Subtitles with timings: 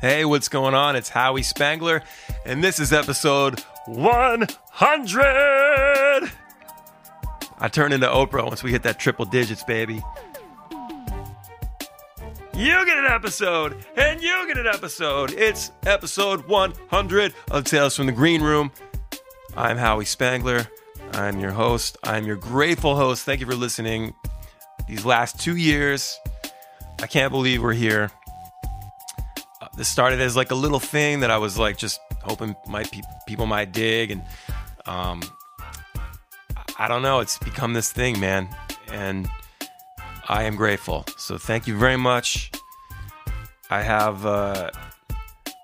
[0.00, 0.96] Hey, what's going on?
[0.96, 2.00] It's Howie Spangler,
[2.46, 4.48] and this is episode 100.
[7.58, 10.02] I turn into Oprah once we hit that triple digits, baby.
[12.54, 15.32] You get an episode, and you get an episode.
[15.32, 18.72] It's episode 100 of Tales from the Green Room.
[19.54, 20.66] I'm Howie Spangler.
[21.12, 21.98] I'm your host.
[22.04, 23.26] I'm your grateful host.
[23.26, 24.14] Thank you for listening
[24.88, 26.18] these last two years.
[27.02, 28.10] I can't believe we're here.
[29.80, 33.00] This started as like a little thing that I was like just hoping my pe-
[33.26, 34.22] people might dig, and
[34.84, 35.22] um,
[36.78, 37.20] I don't know.
[37.20, 38.46] It's become this thing, man,
[38.92, 39.26] and
[40.28, 41.06] I am grateful.
[41.16, 42.52] So thank you very much.
[43.70, 45.16] I have uh, a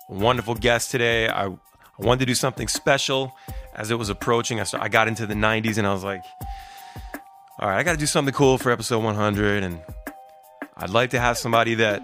[0.09, 1.29] wonderful guest today.
[1.29, 1.59] I, I
[1.99, 3.37] wanted to do something special
[3.75, 4.61] as it was approaching.
[4.61, 6.25] I, I got into the 90s and I was like,
[7.59, 9.63] all right, I got to do something cool for episode 100.
[9.63, 9.79] And
[10.75, 12.01] I'd like to have somebody that,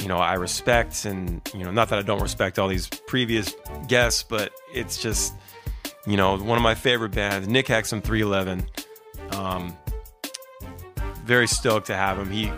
[0.00, 1.04] you know, I respect.
[1.04, 3.54] And, you know, not that I don't respect all these previous
[3.88, 5.34] guests, but it's just,
[6.06, 8.66] you know, one of my favorite bands, Nick Hexum 311.
[9.32, 9.76] Um,
[11.24, 12.30] very stoked to have him.
[12.30, 12.52] He,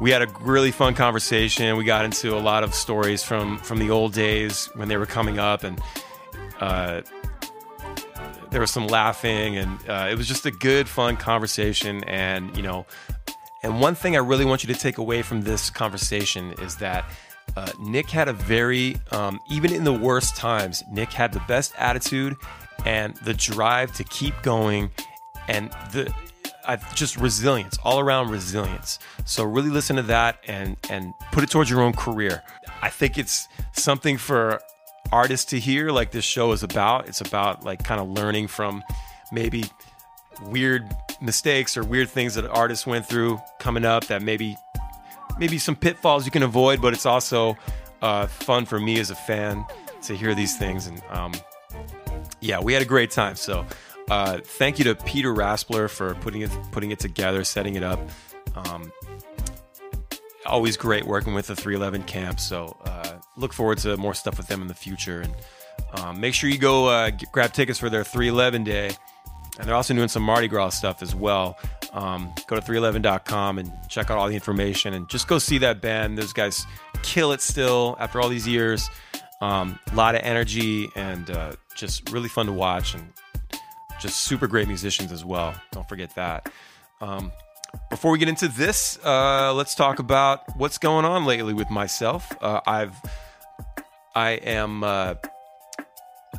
[0.00, 1.76] we had a really fun conversation.
[1.76, 5.06] We got into a lot of stories from from the old days when they were
[5.06, 5.80] coming up, and
[6.60, 7.02] uh,
[8.50, 12.02] there was some laughing, and uh, it was just a good, fun conversation.
[12.04, 12.86] And you know,
[13.62, 17.04] and one thing I really want you to take away from this conversation is that.
[17.56, 21.72] Uh, Nick had a very, um, even in the worst times, Nick had the best
[21.76, 22.36] attitude
[22.86, 24.88] and the drive to keep going,
[25.48, 26.14] and the
[26.66, 28.98] I've just resilience, all around resilience.
[29.24, 32.42] So really listen to that and and put it towards your own career.
[32.82, 34.60] I think it's something for
[35.12, 37.08] artists to hear like this show is about.
[37.08, 38.82] It's about like kind of learning from
[39.32, 39.64] maybe
[40.46, 40.88] weird
[41.20, 44.56] mistakes or weird things that artists went through coming up that maybe
[45.38, 47.56] maybe some pitfalls you can avoid, but it's also
[48.02, 49.64] uh, fun for me as a fan
[50.02, 51.32] to hear these things and um,
[52.40, 53.36] yeah, we had a great time.
[53.36, 53.66] So
[54.10, 58.00] uh, thank you to Peter Raspler for putting it putting it together, setting it up.
[58.54, 58.92] Um,
[60.46, 62.40] always great working with the 311 camp.
[62.40, 65.20] So uh, look forward to more stuff with them in the future.
[65.20, 65.34] And
[65.94, 68.90] um, make sure you go uh, grab tickets for their 311 day.
[69.58, 71.58] And they're also doing some Mardi Gras stuff as well.
[71.92, 75.80] Um, go to 311.com and check out all the information and just go see that
[75.80, 76.16] band.
[76.16, 76.64] Those guys
[77.02, 78.88] kill it still after all these years.
[79.40, 83.12] Um, a lot of energy and uh, just really fun to watch and
[84.00, 85.54] just super great musicians as well.
[85.72, 86.50] Don't forget that.
[87.00, 87.32] Um,
[87.88, 92.30] before we get into this, uh, let's talk about what's going on lately with myself.
[92.40, 92.94] Uh, I've,
[94.14, 94.82] I am.
[94.84, 95.14] Uh,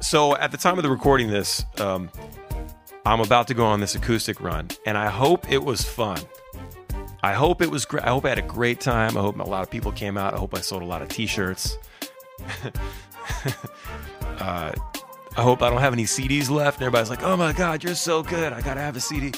[0.02, 2.10] so at the time of the recording this, um,
[3.06, 6.20] I'm about to go on this acoustic run, and I hope it was fun.
[7.24, 8.04] I hope it was great.
[8.04, 9.18] I hope I had a great time.
[9.18, 10.34] I hope a lot of people came out.
[10.34, 11.78] I hope I sold a lot of T-shirts.
[14.40, 14.72] uh,
[15.38, 16.78] I hope I don't have any CDs left.
[16.78, 18.54] And everybody's like, oh my God, you're so good.
[18.54, 19.32] I got to have a CD.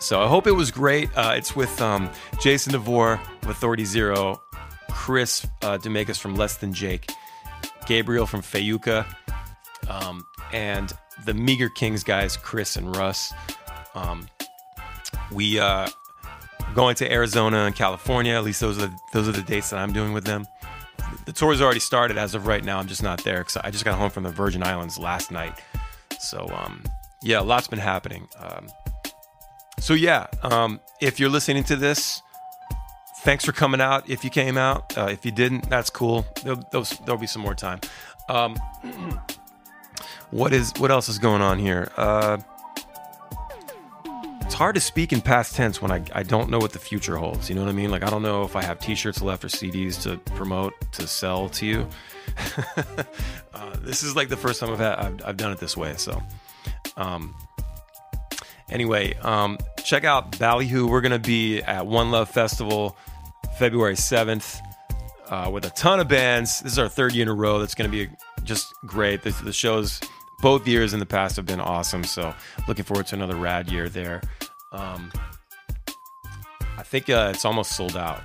[0.00, 1.08] So I hope it was great.
[1.16, 2.10] Uh, it's with um,
[2.40, 4.42] Jason DeVore of Authority Zero,
[4.90, 7.10] Chris uh, from Less Than Jake,
[7.86, 9.06] Gabriel from Fayuca,
[9.88, 10.92] um, and
[11.24, 13.32] the Meager Kings guys, Chris and Russ.
[13.94, 14.28] Um,
[15.32, 15.88] we uh,
[16.74, 18.34] going to Arizona and California.
[18.34, 20.46] At least those are the, those are the dates that I'm doing with them
[21.24, 22.78] the tour's already started as of right now.
[22.78, 25.60] I'm just not there because I just got home from the Virgin Islands last night.
[26.20, 26.82] So, um,
[27.22, 28.28] yeah, a lot's been happening.
[28.38, 28.68] Um,
[29.78, 32.22] so, yeah, um, if you're listening to this,
[33.18, 34.08] thanks for coming out.
[34.08, 36.26] If you came out, uh, if you didn't, that's cool.
[36.42, 37.80] There'll, there'll, there'll be some more time.
[40.30, 41.90] What is what else is going on here?
[41.96, 42.38] Uh,
[44.42, 47.16] it's hard to speak in past tense when I, I don't know what the future
[47.16, 47.48] holds.
[47.48, 47.90] You know what I mean?
[47.90, 51.06] Like, I don't know if I have t shirts left or CDs to promote, to
[51.06, 51.88] sell to you.
[53.54, 55.94] uh, this is like the first time I've, had, I've, I've done it this way.
[55.96, 56.22] So,
[56.96, 57.34] um,
[58.70, 60.86] anyway, um, check out Ballyhoo.
[60.86, 62.96] We're to be at One Love Festival
[63.58, 64.60] February 7th
[65.28, 66.60] uh, with a ton of bands.
[66.60, 67.58] This is our third year in a row.
[67.58, 68.10] That's going to be
[68.44, 69.22] just great.
[69.22, 70.00] The, the shows
[70.40, 72.04] both years in the past have been awesome.
[72.04, 72.34] So
[72.66, 74.22] looking forward to another rad year there.
[74.72, 75.12] Um,
[76.76, 78.22] I think uh, it's almost sold out.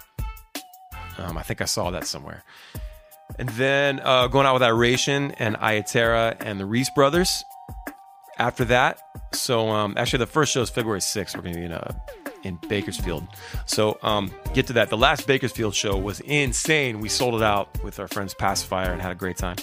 [1.18, 2.44] Um, I think I saw that somewhere.
[3.40, 7.44] And then uh, going out with Iration and Ayatera and the Reese Brothers
[8.38, 9.00] after that.
[9.34, 11.36] So um, actually, the first show is February 6th.
[11.36, 11.94] We're going to be in, uh,
[12.44, 13.28] in Bakersfield.
[13.66, 14.90] So um, get to that.
[14.90, 17.00] The last Bakersfield show was insane.
[17.00, 19.58] We sold it out with our friends Pacifier and had a great time.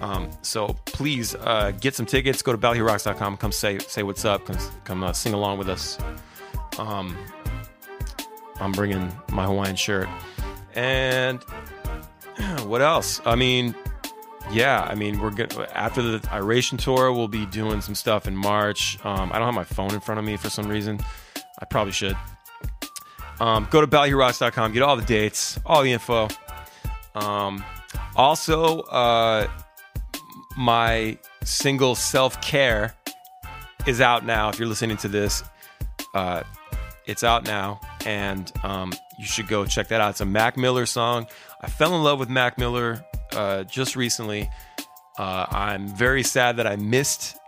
[0.00, 2.42] Um, so please uh, get some tickets.
[2.42, 3.36] Go to ballyhoorocks.com.
[3.36, 4.44] Come say say what's up.
[4.46, 5.98] Come, come uh, sing along with us.
[6.78, 7.16] Um,
[8.60, 10.08] I'm bringing my Hawaiian shirt.
[10.74, 11.42] And
[12.64, 13.20] what else?
[13.24, 13.74] I mean,
[14.50, 18.36] yeah, I mean, we're going after the Iration tour, we'll be doing some stuff in
[18.36, 18.98] March.
[19.04, 21.00] Um, I don't have my phone in front of me for some reason.
[21.58, 22.16] I probably should.
[23.40, 26.28] Um, go to ballyhooRocks.com, get all the dates, all the info.
[27.14, 27.64] Um,
[28.14, 29.48] also, uh,
[30.56, 32.94] my single Self Care
[33.86, 34.48] is out now.
[34.48, 35.44] If you're listening to this,
[36.14, 36.42] uh,
[37.06, 40.10] it's out now, and um, you should go check that out.
[40.10, 41.26] It's a Mac Miller song.
[41.60, 44.50] I fell in love with Mac Miller uh, just recently.
[45.18, 47.38] Uh, I'm very sad that I missed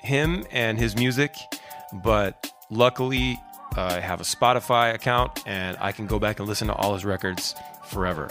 [0.00, 1.34] him and his music,
[1.92, 3.40] but luckily
[3.76, 6.94] uh, I have a Spotify account and I can go back and listen to all
[6.94, 7.54] his records
[7.84, 8.30] forever.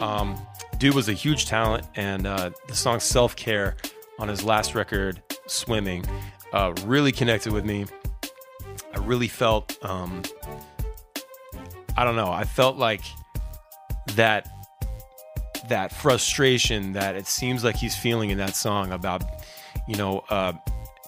[0.00, 0.36] Um,
[0.78, 3.76] dude was a huge talent, and uh, the song "Self Care"
[4.18, 6.04] on his last record, "Swimming,"
[6.52, 7.86] uh, really connected with me.
[8.94, 10.22] I really felt, um,
[11.96, 13.02] I don't know, I felt like
[14.16, 14.48] that
[15.68, 19.22] that frustration that it seems like he's feeling in that song about,
[19.86, 20.52] you know, uh,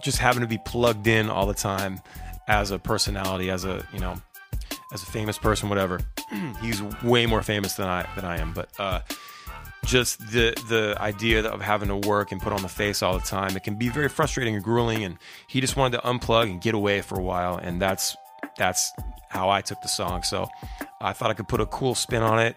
[0.01, 2.01] just having to be plugged in all the time
[2.49, 4.15] as a personality, as a you know,
[4.93, 6.01] as a famous person, whatever.
[6.61, 9.01] he's way more famous than I than I am, but uh,
[9.85, 13.25] just the the idea of having to work and put on the face all the
[13.25, 15.05] time, it can be very frustrating and grueling.
[15.05, 15.19] And
[15.49, 18.17] he just wanted to unplug and get away for a while, and that's
[18.57, 18.93] that's
[19.29, 20.23] how I took the song.
[20.23, 20.49] So
[21.01, 22.57] I thought I could put a cool spin on it.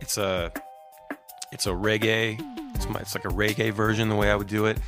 [0.00, 0.52] It's a
[1.52, 2.40] it's a reggae.
[2.74, 4.78] It's, my, it's like a reggae version, the way I would do it.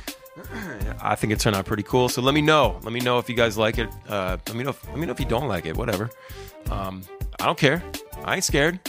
[1.01, 2.09] I think it turned out pretty cool.
[2.09, 2.79] So let me know.
[2.83, 3.89] Let me know if you guys like it.
[4.07, 4.71] Uh, let me know.
[4.71, 5.75] If, let me know if you don't like it.
[5.75, 6.09] Whatever.
[6.71, 7.03] Um,
[7.39, 7.83] I don't care.
[8.25, 8.79] I ain't scared.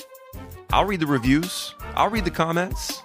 [0.72, 1.74] I'll read the reviews.
[1.94, 3.02] I'll read the comments.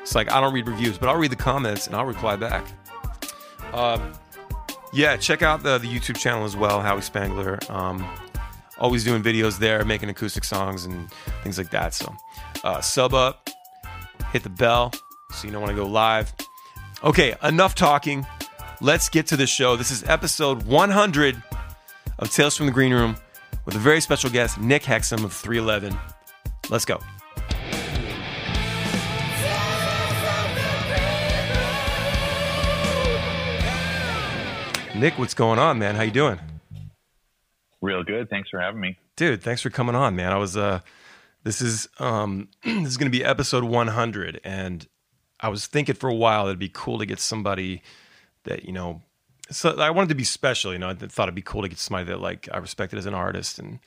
[0.00, 2.66] It's like I don't read reviews, but I'll read the comments and I'll reply back.
[3.72, 3.98] Uh,
[4.92, 7.58] yeah, check out the, the YouTube channel as well, Howie Spangler.
[7.68, 8.06] Um,
[8.78, 11.10] always doing videos there, making acoustic songs and
[11.42, 11.94] things like that.
[11.94, 12.14] So
[12.62, 13.48] uh, sub up,
[14.32, 14.92] hit the bell
[15.32, 16.32] so you don't want to go live.
[17.04, 18.26] Okay, enough talking.
[18.80, 19.76] Let's get to the show.
[19.76, 21.42] This is episode 100
[22.18, 23.16] of Tales from the Green Room
[23.66, 25.94] with a very special guest, Nick Hexum of 311.
[26.70, 26.98] Let's go.
[34.98, 35.96] Nick, what's going on, man?
[35.96, 36.40] How you doing?
[37.82, 38.30] Real good.
[38.30, 38.96] Thanks for having me.
[39.16, 40.32] Dude, thanks for coming on, man.
[40.32, 40.80] I was uh
[41.42, 44.88] this is um this is going to be episode 100 and
[45.44, 47.82] I was thinking for a while it'd be cool to get somebody
[48.44, 49.02] that, you know,
[49.50, 50.88] so I wanted to be special, you know.
[50.88, 53.58] I thought it'd be cool to get somebody that like I respected as an artist
[53.58, 53.78] and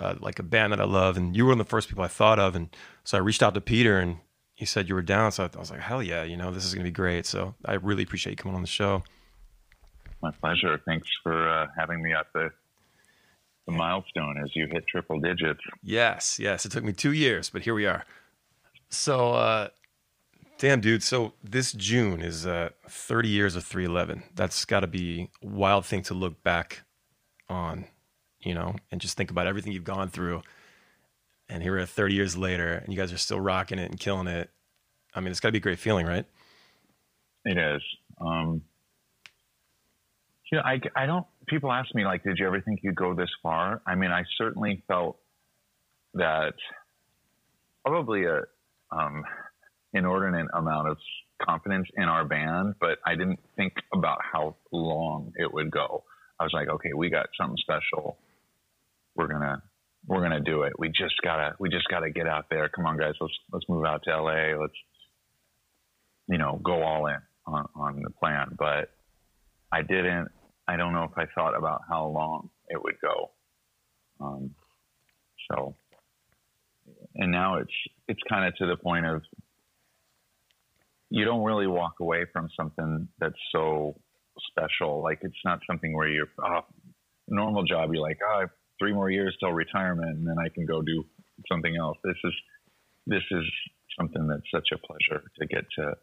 [0.00, 1.16] uh, like a band that I love.
[1.16, 2.56] And you were one of the first people I thought of.
[2.56, 2.70] And
[3.04, 4.16] so I reached out to Peter and
[4.56, 5.30] he said you were down.
[5.30, 7.24] So I was like, hell yeah, you know, this is going to be great.
[7.24, 9.04] So I really appreciate you coming on the show.
[10.22, 10.80] My pleasure.
[10.86, 12.50] Thanks for uh, having me at the,
[13.66, 15.60] the milestone as you hit triple digits.
[15.84, 16.66] Yes, yes.
[16.66, 18.04] It took me two years, but here we are.
[18.88, 19.68] So, uh,
[20.58, 21.02] damn, dude.
[21.02, 24.22] So this June is uh, 30 years of 311.
[24.34, 26.82] That's got to be a wild thing to look back
[27.48, 27.86] on,
[28.40, 30.42] you know, and just think about everything you've gone through.
[31.48, 34.00] And here we are 30 years later, and you guys are still rocking it and
[34.00, 34.50] killing it.
[35.14, 36.24] I mean, it's got to be a great feeling, right?
[37.44, 37.82] It is.
[38.20, 38.62] Um,
[40.50, 43.14] you know, I, I don't, people ask me, like, did you ever think you'd go
[43.14, 43.80] this far?
[43.86, 45.18] I mean, I certainly felt
[46.14, 46.54] that
[47.84, 48.42] probably a
[48.90, 49.24] um,
[49.96, 50.98] inordinate amount of
[51.42, 56.04] confidence in our band, but I didn't think about how long it would go.
[56.38, 58.18] I was like, okay, we got something special.
[59.14, 59.62] We're gonna
[60.06, 60.74] we're gonna do it.
[60.78, 62.68] We just gotta we just gotta get out there.
[62.68, 64.58] Come on, guys, let's let's move out to LA.
[64.60, 64.74] Let's
[66.28, 68.56] you know go all in on, on the plan.
[68.58, 68.90] But
[69.72, 70.28] I didn't.
[70.68, 73.30] I don't know if I thought about how long it would go.
[74.20, 74.54] Um,
[75.50, 75.74] so,
[77.14, 77.72] and now it's
[78.08, 79.22] it's kind of to the point of
[81.10, 83.98] you don't really walk away from something that's so
[84.50, 85.02] special.
[85.02, 86.60] Like it's not something where you're oh,
[87.28, 87.90] normal job.
[87.92, 88.46] You're like, oh,
[88.78, 91.04] three more years till retirement, and then I can go do
[91.50, 91.96] something else.
[92.04, 92.34] This is
[93.06, 93.44] this is
[93.98, 95.94] something that's such a pleasure to get to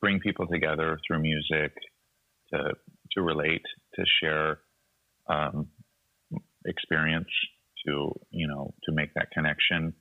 [0.00, 1.74] bring people together through music,
[2.52, 2.72] to
[3.12, 4.60] to relate, to share
[5.28, 5.68] um,
[6.66, 7.28] experience,
[7.86, 9.92] to you know, to make that connection.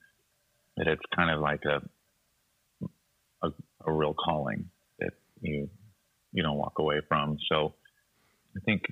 [0.77, 1.81] That it's kind of like a
[3.43, 3.49] a,
[3.85, 4.69] a real calling
[4.99, 5.11] that
[5.41, 5.69] you
[6.33, 7.37] you don't walk away from.
[7.49, 7.75] So
[8.55, 8.83] I think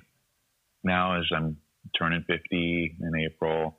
[0.84, 1.56] now as I'm
[1.98, 3.78] turning 50 in April,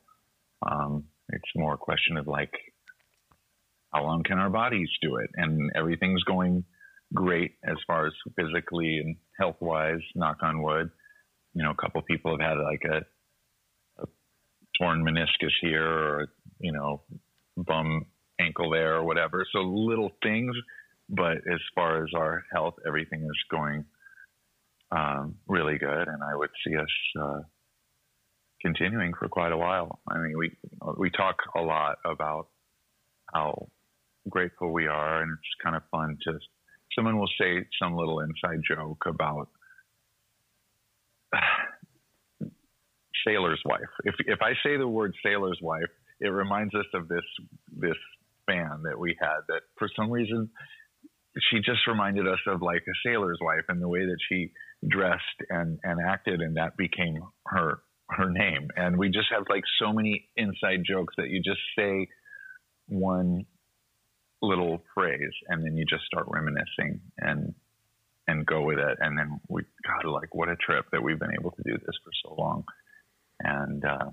[0.65, 2.53] um, it's more a question of like,
[3.94, 5.30] how long can our bodies do it?
[5.36, 6.63] And everything's going
[7.13, 10.89] great as far as physically and health wise, knock on wood.
[11.53, 14.08] You know, a couple people have had like a, a
[14.80, 16.27] torn meniscus here or,
[16.60, 17.03] you know,
[17.58, 18.06] bum
[18.39, 19.46] ankle there or whatever.
[19.51, 20.56] So little things,
[21.12, 23.84] but as far as our health, everything is going
[24.91, 26.88] um, really good, and I would see us
[27.22, 27.41] uh,
[28.62, 30.00] continuing for quite a while.
[30.10, 30.51] I mean, we
[30.98, 32.48] we talk a lot about
[33.34, 33.68] how
[34.30, 36.39] grateful we are, and it's kind of fun to.
[36.96, 39.50] Someone will say some little inside joke about
[43.25, 43.82] sailor's wife.
[44.06, 45.91] If if I say the word sailor's wife,
[46.22, 47.25] it reminds us of this
[47.77, 47.98] this
[48.46, 50.50] fan that we had that for some reason
[51.50, 54.51] she just reminded us of like a sailor's wife and the way that she
[54.88, 59.63] dressed and and acted and that became her her name and we just have like
[59.79, 62.07] so many inside jokes that you just say
[62.88, 63.45] one
[64.41, 67.53] little phrase and then you just start reminiscing and
[68.27, 71.33] and go with it and then we god like what a trip that we've been
[71.39, 72.63] able to do this for so long
[73.43, 74.09] and uh,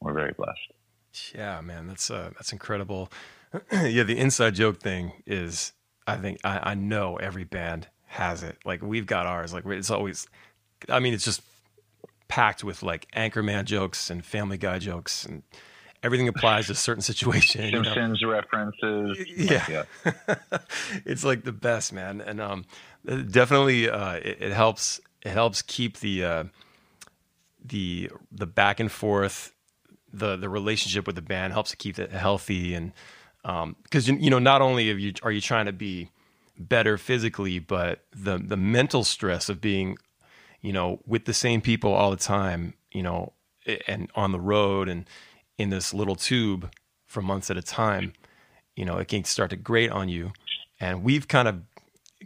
[0.00, 1.34] we're very blessed.
[1.34, 3.10] Yeah, man, that's uh, that's incredible.
[3.72, 5.72] yeah, the inside joke thing is,
[6.06, 8.58] I think I, I know every band has it.
[8.64, 9.52] Like we've got ours.
[9.52, 10.26] Like it's always,
[10.88, 11.42] I mean, it's just
[12.28, 15.42] packed with like Anchorman jokes and Family Guy jokes and
[16.02, 17.70] everything applies to a certain situation.
[17.70, 18.32] Simpsons you know?
[18.32, 19.18] references.
[19.36, 19.84] Yeah,
[21.04, 22.64] it's like the best, man, and um,
[23.04, 25.00] definitely uh, it, it, helps.
[25.22, 26.44] It helps keep the uh,
[27.64, 29.52] the the back and forth,
[30.12, 32.92] the the relationship with the band helps to keep it healthy, and
[33.42, 36.10] because um, you know not only are you are you trying to be
[36.60, 39.96] better physically, but the the mental stress of being,
[40.60, 43.32] you know, with the same people all the time, you know,
[43.86, 45.08] and on the road and
[45.58, 46.70] in this little tube
[47.06, 48.12] for months at a time,
[48.76, 50.32] you know, it can start to grate on you.
[50.78, 51.60] And we've kind of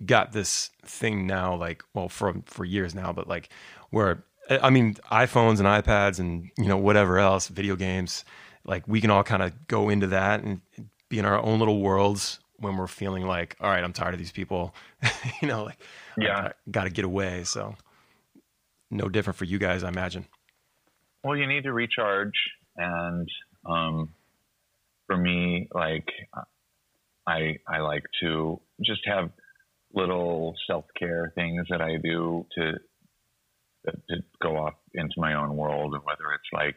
[0.04, 3.48] got this thing now, like, well, for for years now, but like
[3.90, 8.24] where I mean, iPhones and iPads and you know whatever else, video games,
[8.64, 10.60] like we can all kind of go into that and
[11.18, 14.32] in our own little worlds when we're feeling like, all right, I'm tired of these
[14.32, 14.74] people,
[15.42, 15.78] you know, like
[16.16, 17.44] yeah, got to get away.
[17.44, 17.74] So
[18.90, 20.26] no different for you guys, I imagine.
[21.22, 22.34] Well, you need to recharge,
[22.76, 23.28] and
[23.66, 24.10] um,
[25.06, 26.08] for me, like
[27.26, 29.30] I I like to just have
[29.92, 32.72] little self care things that I do to
[33.86, 36.76] to go off into my own world, and whether it's like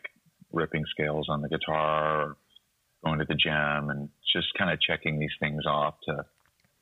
[0.52, 2.38] ripping scales on the guitar or
[3.08, 6.26] going to the gym, and just kind of checking these things off to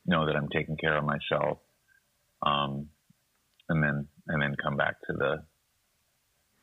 [0.05, 1.59] know that I'm taking care of myself,
[2.45, 2.89] um,
[3.69, 5.43] and then and then come back to the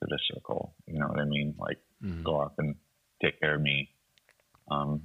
[0.00, 0.74] to the circle.
[0.86, 1.54] You know what I mean?
[1.58, 2.22] Like mm-hmm.
[2.22, 2.76] go off and
[3.22, 3.90] take care of me,
[4.70, 5.02] um,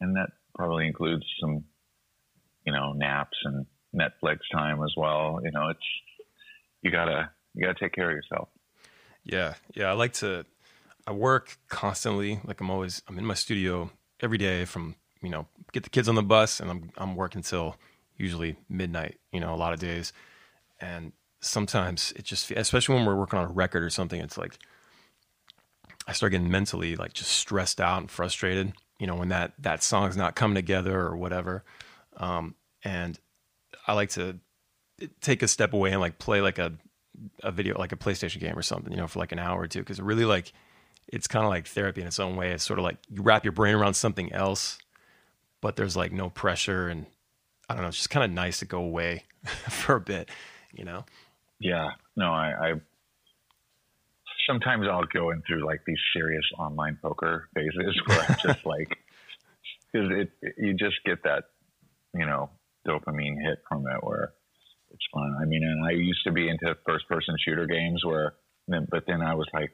[0.00, 1.64] and that probably includes some,
[2.64, 5.40] you know, naps and Netflix time as well.
[5.44, 5.80] You know, it's
[6.82, 8.48] you gotta you got to take care of yourself.
[9.24, 9.86] Yeah, yeah.
[9.86, 10.44] I like to.
[11.06, 12.40] I work constantly.
[12.44, 13.02] Like I'm always.
[13.08, 16.60] I'm in my studio every day from you know get the kids on the bus
[16.60, 17.76] and I'm I'm working till
[18.16, 19.18] usually midnight.
[19.32, 20.12] You know, a lot of days,
[20.80, 24.20] and sometimes it just especially when we're working on a record or something.
[24.20, 24.58] It's like
[26.08, 28.72] I start getting mentally like just stressed out and frustrated.
[28.98, 31.64] You know, when that that song's not coming together or whatever.
[32.16, 33.18] Um, and
[33.86, 34.38] I like to
[35.20, 36.72] take a step away and like play like a
[37.42, 39.66] a video like a PlayStation game or something, you know, for like an hour or
[39.66, 40.52] two because really like
[41.08, 42.52] it's kind of like therapy in its own way.
[42.52, 44.78] It's sort of like you wrap your brain around something else,
[45.60, 47.06] but there's like no pressure and
[47.68, 50.30] I don't know, it's just kind of nice to go away for a bit,
[50.72, 51.04] you know.
[51.58, 51.90] Yeah.
[52.16, 52.72] No, I, I
[54.48, 58.98] sometimes I'll go in through like these serious online poker phases where I'm just like
[59.92, 61.44] because it, it you just get that
[62.14, 62.50] you know
[62.86, 64.32] dopamine hit from it where
[64.92, 65.36] it's fun.
[65.40, 68.34] I mean, and I used to be into first person shooter games where,
[68.68, 69.72] but then I was like,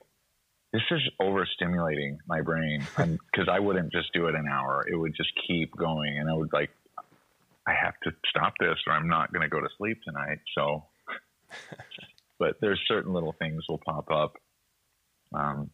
[0.72, 4.86] this is overstimulating my brain because I wouldn't just do it an hour.
[4.90, 6.18] It would just keep going.
[6.18, 6.70] And I would like,
[7.66, 10.38] I have to stop this or I'm not going to go to sleep tonight.
[10.56, 10.86] So,
[12.38, 14.34] but there's certain little things will pop up.
[15.34, 15.70] Um,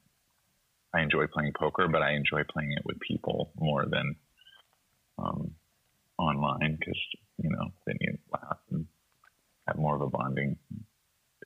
[0.95, 4.17] I enjoy playing poker, but I enjoy playing it with people more than
[5.19, 5.53] um,
[6.19, 6.99] online because,
[7.37, 8.87] you know, then you laugh and
[9.67, 10.57] have more of a bonding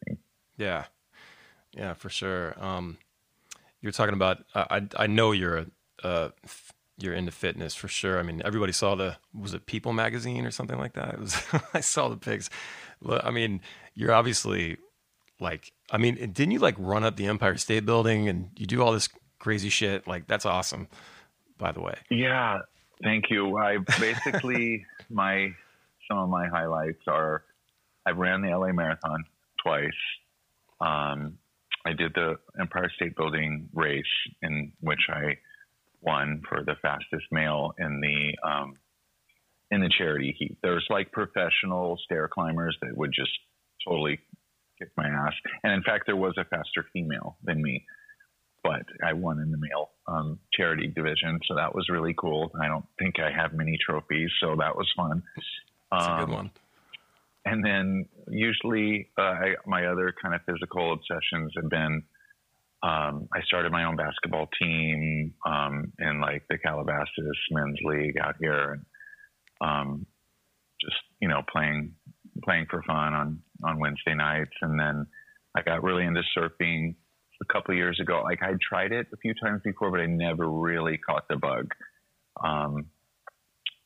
[0.05, 0.19] thing.
[0.57, 0.85] Yeah,
[1.73, 2.55] yeah, for sure.
[2.63, 2.99] Um,
[3.83, 4.45] you're talking about.
[4.55, 5.67] I I know you're
[6.03, 6.31] uh,
[6.99, 8.19] you're into fitness for sure.
[8.19, 11.15] I mean, everybody saw the was it People magazine or something like that.
[11.15, 11.43] It was
[11.75, 12.49] I saw the pics.
[13.09, 13.61] I mean,
[13.95, 14.79] you're obviously
[15.41, 15.73] like.
[15.91, 18.93] I mean, didn't you like run up the Empire State Building and you do all
[18.93, 19.09] this
[19.39, 20.07] crazy shit?
[20.07, 20.89] Like that's awesome.
[21.59, 21.95] By the way.
[22.11, 22.59] Yeah,
[23.03, 23.57] thank you.
[23.57, 25.53] I basically my
[26.09, 27.45] some of my highlights are
[28.07, 29.25] I've ran the LA Marathon
[29.63, 29.91] twice.
[30.81, 31.39] Um,
[31.85, 34.05] I did the Empire State Building race
[34.43, 35.39] in which I
[36.01, 38.75] won for the fastest male in the um,
[39.71, 40.59] in the charity heat.
[40.63, 43.31] There's like professional stair climbers that would just
[43.87, 44.21] totally
[44.79, 45.33] kick my ass,
[45.65, 47.85] and in fact, there was a faster female than me,
[48.63, 52.53] but I won in the male um, charity division, so that was really cool.
[52.61, 55.23] I don't think I have many trophies, so that was fun.
[55.91, 56.51] That's um, a good one.
[57.45, 62.03] And then usually, uh, I, my other kind of physical obsessions have been
[62.83, 67.07] um, I started my own basketball team um, in like the Calabasas
[67.53, 68.85] men's league out here, and
[69.61, 70.07] um,
[70.81, 71.95] just you know playing
[72.45, 74.57] playing for fun on on Wednesday nights.
[74.63, 75.07] And then
[75.57, 76.97] I got really into surfing
[77.41, 78.23] a couple years ago.
[78.25, 81.69] Like I tried it a few times before, but I never really caught the bug.
[82.43, 82.87] Um,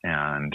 [0.04, 0.54] and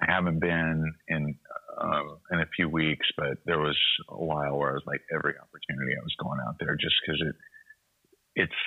[0.00, 1.34] I haven't been in
[1.80, 3.78] um, in a few weeks, but there was
[4.08, 7.22] a while where I was like every opportunity I was going out there just because
[7.26, 7.34] it
[8.34, 8.60] it's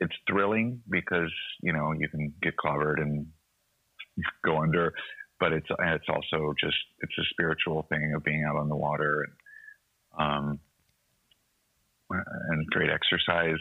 [0.00, 3.26] it's thrilling because you know you can get clobbered and
[4.44, 4.92] go under,
[5.38, 9.26] but it's it's also just it's a spiritual thing of being out on the water
[9.26, 9.32] and
[10.18, 10.60] um,
[12.10, 13.58] and great exercise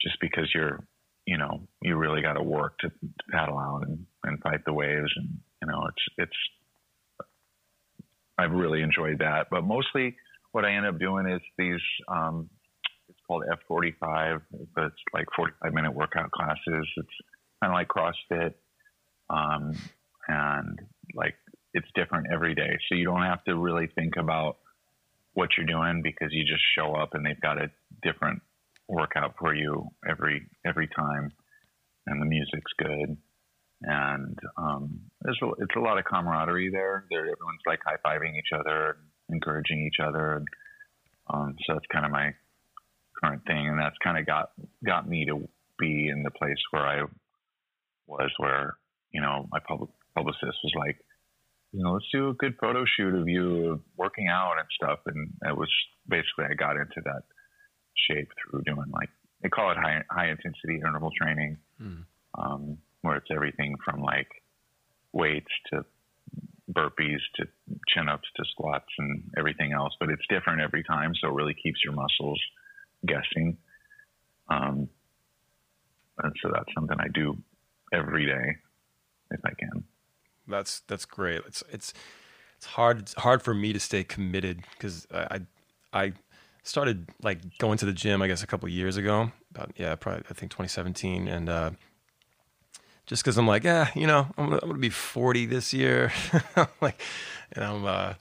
[0.00, 0.80] just because you're
[1.26, 4.72] you know you really got to work to, to paddle out and, and fight the
[4.72, 6.36] waves and you know it's it's
[8.38, 10.16] I've really enjoyed that but mostly
[10.52, 12.48] what I end up doing is these um,
[13.08, 14.40] it's called F45.
[14.78, 16.86] It's like 45 minute workout classes.
[16.96, 17.16] It's
[17.62, 18.54] kind of like CrossFit.
[19.30, 19.74] Um,
[20.28, 20.78] and
[21.14, 21.34] like
[21.74, 22.78] it's different every day.
[22.88, 24.58] So you don't have to really think about
[25.34, 27.70] what you're doing because you just show up and they've got a
[28.02, 28.42] different
[28.88, 31.30] workout for you every every time,
[32.06, 33.16] and the music's good,
[33.84, 37.04] and um, there's a, it's a lot of camaraderie there.
[37.10, 38.96] There, everyone's like high fiving each other,
[39.28, 40.36] encouraging each other.
[40.36, 40.48] And,
[41.32, 42.34] um, so it's kind of my
[43.22, 44.50] current thing, and that's kind of got
[44.84, 45.48] got me to
[45.78, 47.02] be in the place where I
[48.06, 48.76] was, where
[49.12, 50.98] you know my public publicist was like,
[51.72, 55.30] you know, let's do a good photo shoot of you working out and stuff, and
[55.42, 55.70] it was
[56.08, 57.22] basically I got into that
[58.08, 59.10] shape through doing like
[59.42, 62.04] they call it high high intensity interval training, mm.
[62.38, 64.28] um, where it's everything from like
[65.12, 65.84] weights to
[66.72, 67.46] burpees to
[67.88, 71.54] chin ups to squats and everything else, but it's different every time, so it really
[71.54, 72.40] keeps your muscles
[73.06, 73.56] guessing.
[74.48, 74.88] Um,
[76.22, 77.36] and so that's something I do
[77.92, 78.56] every day
[79.30, 79.84] if I can.
[80.46, 81.42] That's that's great.
[81.46, 81.92] It's it's
[82.56, 85.40] it's hard it's hard for me to stay committed because I,
[85.92, 86.12] I,
[86.64, 90.22] started like going to the gym I guess a couple years ago about yeah probably
[90.30, 91.70] I think 2017 and uh,
[93.06, 96.12] just because I'm like yeah you know I'm gonna, I'm gonna be 40 this year
[96.80, 97.00] like
[97.52, 98.14] and I'm uh,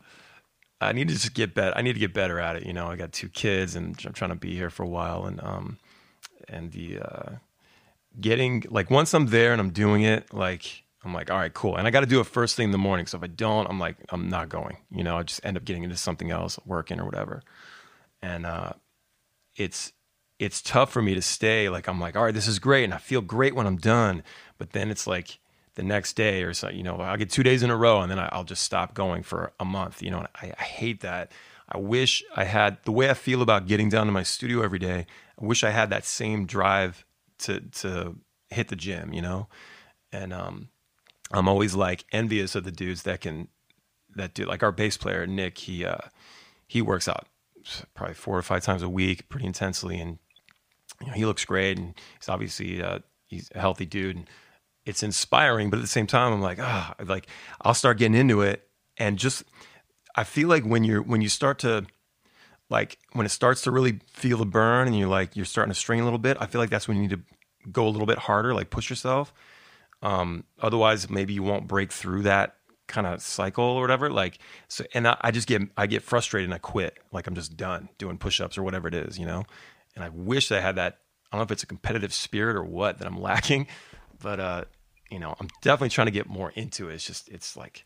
[0.82, 1.78] I need to just get better.
[1.78, 2.66] I need to get better at it.
[2.66, 5.26] You know, I got two kids and I'm trying to be here for a while.
[5.26, 5.78] And, um,
[6.50, 7.30] and the, uh,
[8.20, 11.78] getting like once I'm there and I'm doing it, like, I'm like, all right, cool.
[11.78, 13.06] And I got to do it first thing in the morning.
[13.06, 15.66] So if I don't, I'm like, I'm not going, you know, I just end up
[15.66, 17.44] getting into something else, working or whatever.
[18.24, 18.74] And, uh,
[19.56, 19.94] it's,
[20.40, 21.70] it's tough for me to stay.
[21.70, 22.86] Like, I'm like, all right, this is great.
[22.86, 24.24] And I feel great when I'm done.
[24.62, 25.40] But then it's like,
[25.76, 28.12] the next day or so, you know, I'll get two days in a row and
[28.12, 31.32] then I'll just stop going for a month, you know, I, I hate that.
[31.70, 34.80] I wish I had the way I feel about getting down to my studio every
[34.80, 35.06] day.
[35.42, 37.06] I wish I had that same drive
[37.40, 38.18] to, to
[38.50, 39.48] hit the gym, you know?
[40.12, 40.68] And, um,
[41.32, 43.48] I'm always like envious of the dudes that can,
[44.16, 46.10] that do like our bass player, Nick, he, uh,
[46.68, 47.28] he works out
[47.96, 50.02] probably four or five times a week pretty intensely.
[50.02, 50.20] And,
[51.00, 54.18] you know, he looks great and he's obviously, uh, he's a healthy dude.
[54.18, 54.30] And,
[54.86, 57.28] it's inspiring, but at the same time, I'm like, ah, oh, like
[57.62, 58.68] I'll start getting into it,
[58.98, 59.44] and just
[60.16, 61.86] I feel like when you're when you start to
[62.70, 65.80] like when it starts to really feel the burn, and you're like you're starting to
[65.80, 66.38] strain a little bit.
[66.40, 67.22] I feel like that's when you need to
[67.72, 69.34] go a little bit harder, like push yourself.
[70.02, 72.56] Um, otherwise, maybe you won't break through that
[72.88, 74.10] kind of cycle or whatever.
[74.10, 76.98] Like so, and I, I just get I get frustrated and I quit.
[77.12, 79.44] Like I'm just done doing push-ups or whatever it is, you know.
[79.96, 81.00] And I wish I had that.
[81.32, 83.68] I don't know if it's a competitive spirit or what that I'm lacking
[84.22, 84.64] but uh,
[85.10, 86.96] you know, I'm definitely trying to get more into it.
[86.96, 87.84] It's just, it's like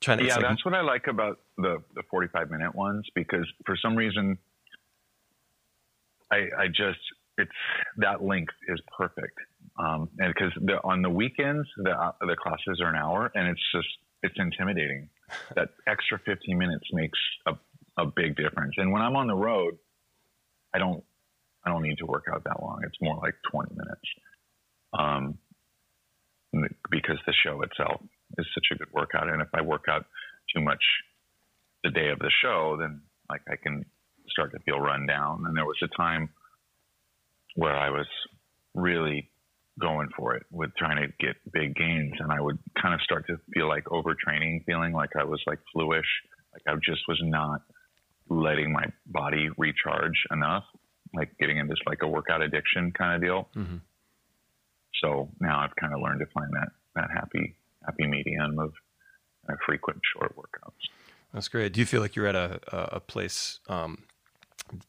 [0.00, 0.24] trying to.
[0.24, 3.96] Yeah, like, that's what I like about the the 45 minute ones because for some
[3.96, 4.38] reason,
[6.30, 6.98] I I just
[7.38, 7.50] it's
[7.98, 9.38] that length is perfect.
[9.78, 10.52] Um, and because
[10.84, 13.88] on the weekends the uh, the classes are an hour, and it's just
[14.22, 15.08] it's intimidating.
[15.54, 17.52] that extra 15 minutes makes a
[17.96, 18.74] a big difference.
[18.76, 19.78] And when I'm on the road,
[20.74, 21.04] I don't
[21.64, 22.80] I don't need to work out that long.
[22.84, 24.00] It's more like 20 minutes.
[24.98, 25.38] Um,
[26.90, 28.00] because the show itself
[28.38, 29.28] is such a good workout.
[29.28, 30.06] And if I work out
[30.54, 30.82] too much
[31.84, 33.84] the day of the show, then like I can
[34.28, 35.44] start to feel run down.
[35.46, 36.30] And there was a time
[37.54, 38.06] where I was
[38.74, 39.30] really
[39.80, 42.14] going for it with trying to get big gains.
[42.18, 45.58] And I would kind of start to feel like overtraining, feeling like I was like
[45.72, 46.06] fluish,
[46.52, 47.62] like I just was not
[48.28, 50.64] letting my body recharge enough,
[51.14, 53.48] like getting into like a workout addiction kind of deal.
[53.56, 53.76] Mm-hmm.
[55.02, 58.72] So now I've kind of learned to find that, that happy, happy medium of
[59.48, 60.90] uh, frequent short workouts.
[61.32, 61.72] That's great.
[61.72, 62.60] Do you feel like you're at a,
[62.96, 64.04] a place, um,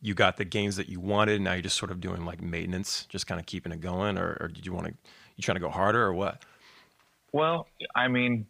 [0.01, 1.35] you got the gains that you wanted.
[1.35, 4.17] And now you're just sort of doing like maintenance, just kind of keeping it going,
[4.17, 4.93] or, or did you want to?
[5.35, 6.43] You trying to go harder, or what?
[7.31, 8.45] Well, I mean,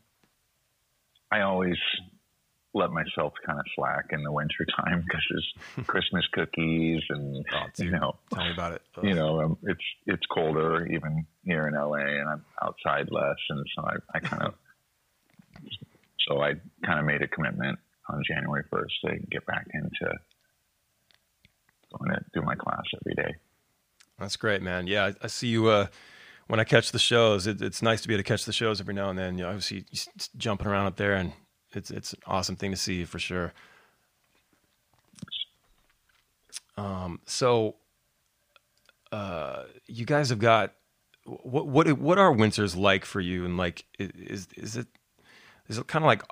[1.32, 1.78] I always
[2.74, 5.54] let myself kind of slack in the winter time because there's
[5.88, 8.82] Christmas cookies and oh, you know, tell me about it.
[8.98, 9.04] Ugh.
[9.04, 13.66] You know, um, it's it's colder even here in LA, and I'm outside less, and
[13.76, 14.54] so I, I kind of
[16.28, 16.54] so I
[16.86, 17.80] kind of made a commitment
[18.10, 20.18] on January 1st to get back into
[21.98, 23.36] going to do my class every day.
[24.20, 24.88] That's great, man.
[24.88, 25.68] Yeah, I, I see you.
[25.68, 25.88] Uh,
[26.48, 28.80] when I catch the shows, it, it's nice to be able to catch the shows
[28.80, 29.38] every now and then.
[29.38, 29.86] You know, obviously,
[30.38, 31.34] jumping around up there, and
[31.76, 33.54] it's it's an awesome thing to see for sure.
[36.78, 37.76] Um, so,
[39.12, 40.74] uh, you guys have got
[41.26, 43.46] what what what are winters like for you?
[43.46, 44.88] And like, is is it
[45.68, 46.24] is it kind of like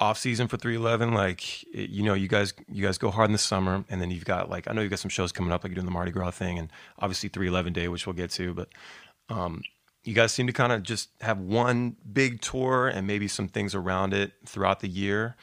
[0.00, 3.32] off season for 311 like it, you know you guys you guys go hard in
[3.32, 5.62] the summer and then you've got like i know you've got some shows coming up
[5.62, 8.52] like you're doing the mardi gras thing and obviously 311 day which we'll get to
[8.52, 8.68] but
[9.28, 9.62] um,
[10.04, 13.74] you guys seem to kind of just have one big tour and maybe some things
[13.74, 15.36] around it throughout the year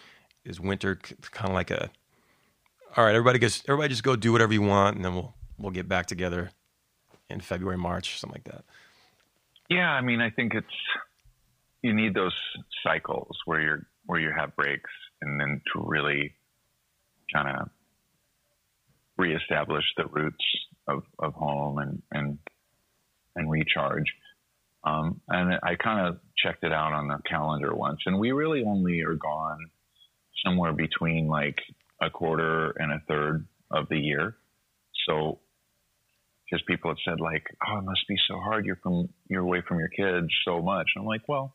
[0.43, 0.95] is winter
[1.31, 1.89] kind of like a
[2.97, 5.71] all right everybody gets everybody just go do whatever you want and then we'll we'll
[5.71, 6.51] get back together
[7.29, 8.63] in february march something like that
[9.69, 10.67] yeah i mean i think it's
[11.81, 12.37] you need those
[12.83, 14.89] cycles where you're where you have breaks
[15.21, 16.33] and then to really
[17.33, 17.69] kind of
[19.17, 20.45] reestablish the roots
[20.87, 22.39] of, of home and, and,
[23.35, 24.05] and recharge.
[24.83, 28.63] Um, and I kind of checked it out on the calendar once and we really
[28.65, 29.69] only are gone
[30.45, 31.59] somewhere between like
[32.01, 34.37] a quarter and a third of the year.
[35.05, 35.39] So
[36.45, 38.65] because people have said like, oh, it must be so hard.
[38.65, 40.87] You're from, you're away from your kids so much.
[40.97, 41.53] I'm like, well,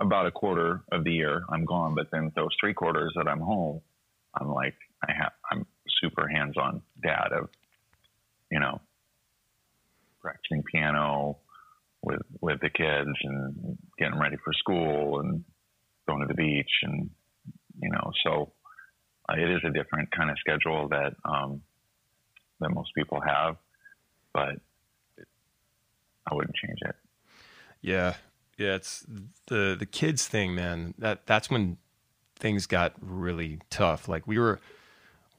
[0.00, 3.40] about a quarter of the year I'm gone, but then those three quarters that I'm
[3.40, 3.80] home,
[4.34, 5.66] I'm like I have I'm
[6.00, 7.48] super hands on dad of,
[8.50, 8.80] you know,
[10.20, 11.38] practicing piano
[12.08, 15.44] with with the kids and getting ready for school and
[16.08, 17.10] going to the beach and
[17.80, 18.52] you know so
[19.28, 21.62] uh, it is a different kind of schedule that um,
[22.60, 23.56] that most people have,
[24.32, 24.54] but
[25.16, 25.28] it,
[26.30, 26.96] I wouldn't change it.
[27.80, 28.14] Yeah,
[28.56, 29.04] yeah, it's
[29.46, 30.94] the the kids thing, man.
[30.98, 31.76] That that's when
[32.36, 34.08] things got really tough.
[34.08, 34.60] Like we were,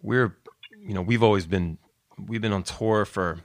[0.02, 0.36] we're,
[0.80, 1.78] you know, we've always been
[2.18, 3.40] we've been on tour for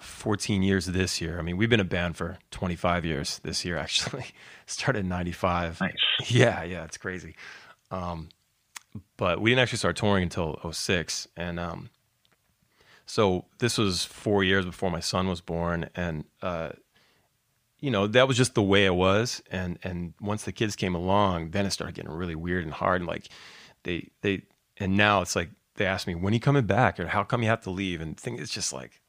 [0.00, 1.38] 14 years this year.
[1.38, 3.76] I mean, we've been a band for 25 years this year.
[3.76, 4.26] Actually,
[4.66, 5.80] started in '95.
[5.80, 5.92] Nice.
[6.28, 7.34] Yeah, yeah, it's crazy.
[7.90, 8.28] Um,
[9.16, 11.28] but we didn't actually start touring until 06.
[11.36, 11.90] and um,
[13.08, 16.70] so this was four years before my son was born, and uh,
[17.80, 20.94] you know that was just the way it was and and once the kids came
[20.94, 23.28] along then it started getting really weird and hard and like
[23.82, 24.42] they they
[24.78, 27.42] and now it's like they ask me when are you coming back or how come
[27.42, 29.00] you have to leave and think it's just like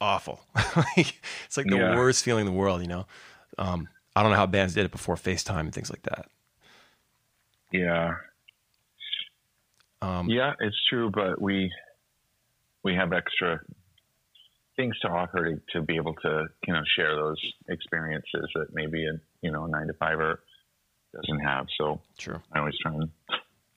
[0.00, 0.40] awful.
[0.96, 1.96] It's like the yeah.
[1.96, 3.06] worst feeling in the world you know?
[3.58, 6.26] Um, i don't know how bands did it before facetime and things like that.
[7.72, 8.14] Yeah.
[10.02, 11.70] Um, yeah it's true but we
[12.82, 13.60] we have extra
[14.76, 19.04] things to offer to, to be able to you know share those experiences that maybe
[19.06, 20.40] a you know a nine to fiver
[21.12, 21.66] doesn't have.
[21.78, 23.10] So sure, I always try and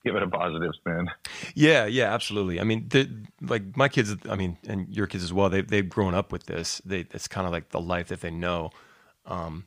[0.04, 1.10] give it a positive spin.
[1.54, 2.60] Yeah, yeah, absolutely.
[2.60, 3.08] I mean, the,
[3.40, 5.48] like my kids, I mean, and your kids as well.
[5.48, 6.80] They they've grown up with this.
[6.84, 8.70] They it's kind of like the life that they know.
[9.26, 9.66] Um,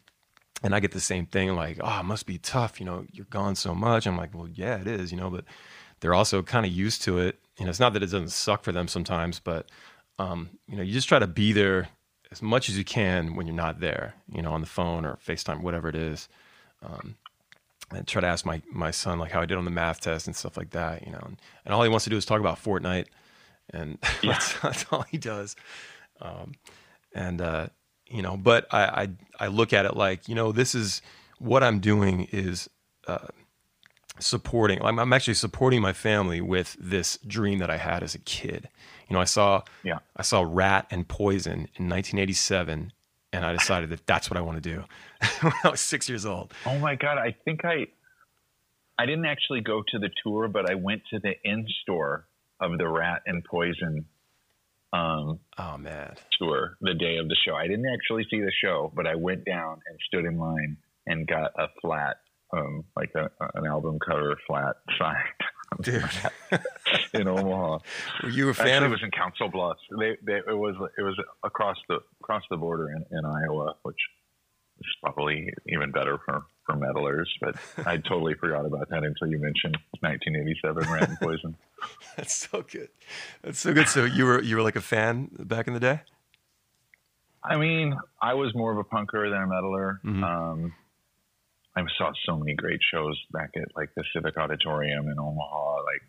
[0.64, 2.80] and I get the same thing, like, oh, it must be tough.
[2.80, 4.08] You know, you're gone so much.
[4.08, 5.12] I'm like, well, yeah, it is.
[5.12, 5.46] You know, but
[6.00, 7.40] they're also kind of used to it.
[7.60, 9.70] You know, it's not that it doesn't suck for them sometimes, but
[10.20, 11.90] um, you know, you just try to be there
[12.32, 15.18] as much as you can when you're not there, you know, on the phone or
[15.26, 16.28] FaceTime, whatever it is.
[16.84, 17.16] Um,
[17.92, 20.28] and try to ask my, my son like how I did on the math test
[20.28, 22.40] and stuff like that, you know, and, and all he wants to do is talk
[22.40, 23.08] about Fortnite
[23.70, 24.34] and yeah.
[24.34, 25.56] that's, that's, all he does.
[26.22, 26.54] Um,
[27.14, 27.68] and, uh,
[28.10, 29.10] you know, but I, I,
[29.46, 31.02] I, look at it like, you know, this is
[31.40, 32.70] what I'm doing is,
[33.08, 33.28] uh,
[34.20, 38.20] supporting, I'm, I'm actually supporting my family with this dream that I had as a
[38.20, 38.70] kid
[39.10, 40.00] you know, I saw yeah.
[40.16, 42.92] I saw Ratt and Poison in 1987,
[43.32, 44.84] and I decided that that's what I want to do
[45.42, 46.54] when I was six years old.
[46.66, 47.18] Oh my god!
[47.18, 47.88] I think I
[49.00, 52.28] I didn't actually go to the tour, but I went to the in store
[52.60, 54.06] of the Ratt and Poison
[54.94, 56.16] um, Oh man.
[56.40, 57.56] tour the day of the show.
[57.56, 61.28] I didn't actually see the show, but I went down and stood in line and
[61.28, 62.18] got a flat,
[62.56, 66.04] um, like a, an album cover flat signed Dude.
[67.14, 67.80] in Omaha.
[68.24, 69.82] Were you a fan Actually, it was in Council Bluffs.
[70.00, 73.98] They, they, it was it was across the across the border in, in Iowa, which
[74.80, 77.28] is probably even better for for meddlers.
[77.42, 81.56] But I totally forgot about that until you mentioned 1987 Ratt and Poison.
[82.18, 82.90] That's so good.
[83.42, 83.88] That's so good.
[83.88, 86.02] So you were you were like a fan back in the day?
[87.44, 90.02] I mean, I was more of a punker than a meddler.
[90.04, 90.24] Mhm.
[90.24, 90.74] Um,
[91.76, 96.02] I saw so many great shows back at like the Civic Auditorium in Omaha, like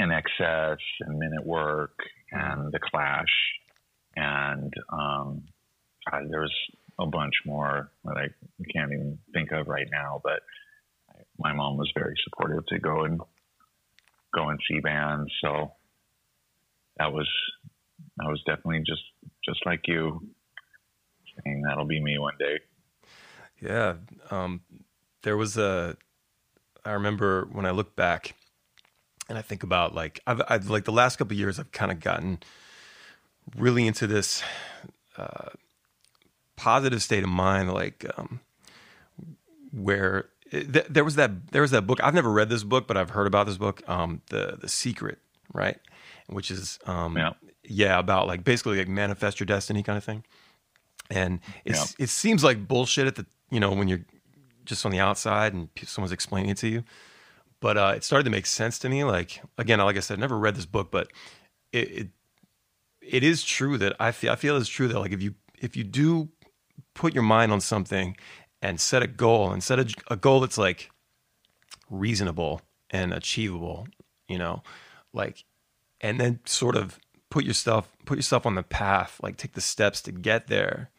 [0.00, 1.98] INXS and Men at Work
[2.32, 3.26] and The Clash,
[4.16, 5.44] and um,
[6.10, 6.54] God, there's
[6.98, 8.28] a bunch more that I
[8.72, 10.20] can't even think of right now.
[10.22, 10.40] But
[11.38, 13.20] my mom was very supportive to go and
[14.34, 15.72] go and see bands, so
[16.98, 17.28] that was
[18.16, 19.02] that was definitely just
[19.44, 20.20] just like you
[21.44, 22.58] saying that'll be me one day.
[23.60, 23.94] Yeah.
[24.30, 24.62] Um,
[25.22, 25.96] there was a.
[26.84, 28.34] I remember when I look back,
[29.28, 32.00] and I think about like I've, I've like the last couple years I've kind of
[32.00, 32.38] gotten
[33.56, 34.42] really into this
[35.16, 35.50] uh,
[36.58, 38.40] positive state of mind, like um,
[39.72, 42.02] where it, th- there was that there was that book.
[42.02, 45.18] I've never read this book, but I've heard about this book, um, the the Secret,
[45.52, 45.78] right?
[46.28, 47.32] Which is um, Yeah.
[47.64, 50.24] yeah about like basically like manifest your destiny kind of thing.
[51.10, 54.04] And it's it seems like bullshit at the you know when you're
[54.64, 56.84] just on the outside and someone's explaining it to you.
[57.60, 59.04] But uh, it started to make sense to me.
[59.04, 61.08] Like again, like I said, I never read this book, but
[61.72, 62.08] it, it
[63.00, 65.76] it is true that I feel I feel it's true that like if you if
[65.76, 66.28] you do
[66.98, 68.16] put your mind on something
[68.60, 70.90] and set a goal and set a, a goal that's like
[71.88, 73.86] reasonable and achievable,
[74.28, 74.62] you know,
[75.12, 75.44] like
[76.00, 76.98] and then sort of
[77.30, 80.90] put yourself put yourself on the path, like take the steps to get there.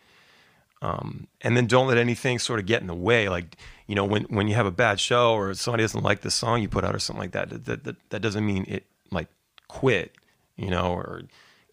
[0.82, 3.28] Um, and then don't let anything sort of get in the way.
[3.28, 6.32] Like, you know, when, when you have a bad show or somebody doesn't like the
[6.32, 9.28] song you put out or something like that, that, that, that doesn't mean it like
[9.68, 10.16] quit,
[10.56, 11.24] you know, or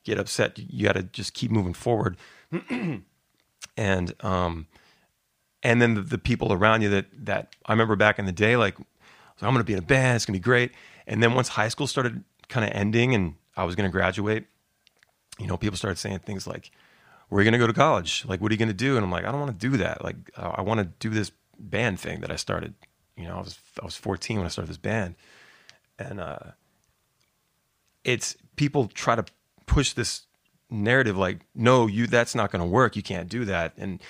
[0.02, 0.58] get upset.
[0.58, 2.16] You got to just keep moving forward.
[3.76, 4.66] and, um,
[5.62, 8.56] and then the, the people around you that, that I remember back in the day,
[8.56, 10.16] like, I'm to be in a band.
[10.16, 10.72] It's to be great.
[11.06, 14.46] And then once high school started kind of ending and I was to graduate,
[15.38, 16.70] you know, people started saying things like,
[17.28, 18.24] where are you to go to college?
[18.26, 18.96] Like, what are you to do?
[18.96, 20.02] And I'm like, I don't want to do that.
[20.04, 22.74] Like, I I want to do this band thing that I started.
[23.16, 25.16] You know, I was I was 14 when I started this band,
[25.98, 26.38] and uh,
[28.04, 29.24] it's people try to
[29.66, 30.22] push this
[30.70, 32.96] narrative like, no, you that's not going to work.
[32.96, 33.72] You can't do that.
[33.76, 34.00] And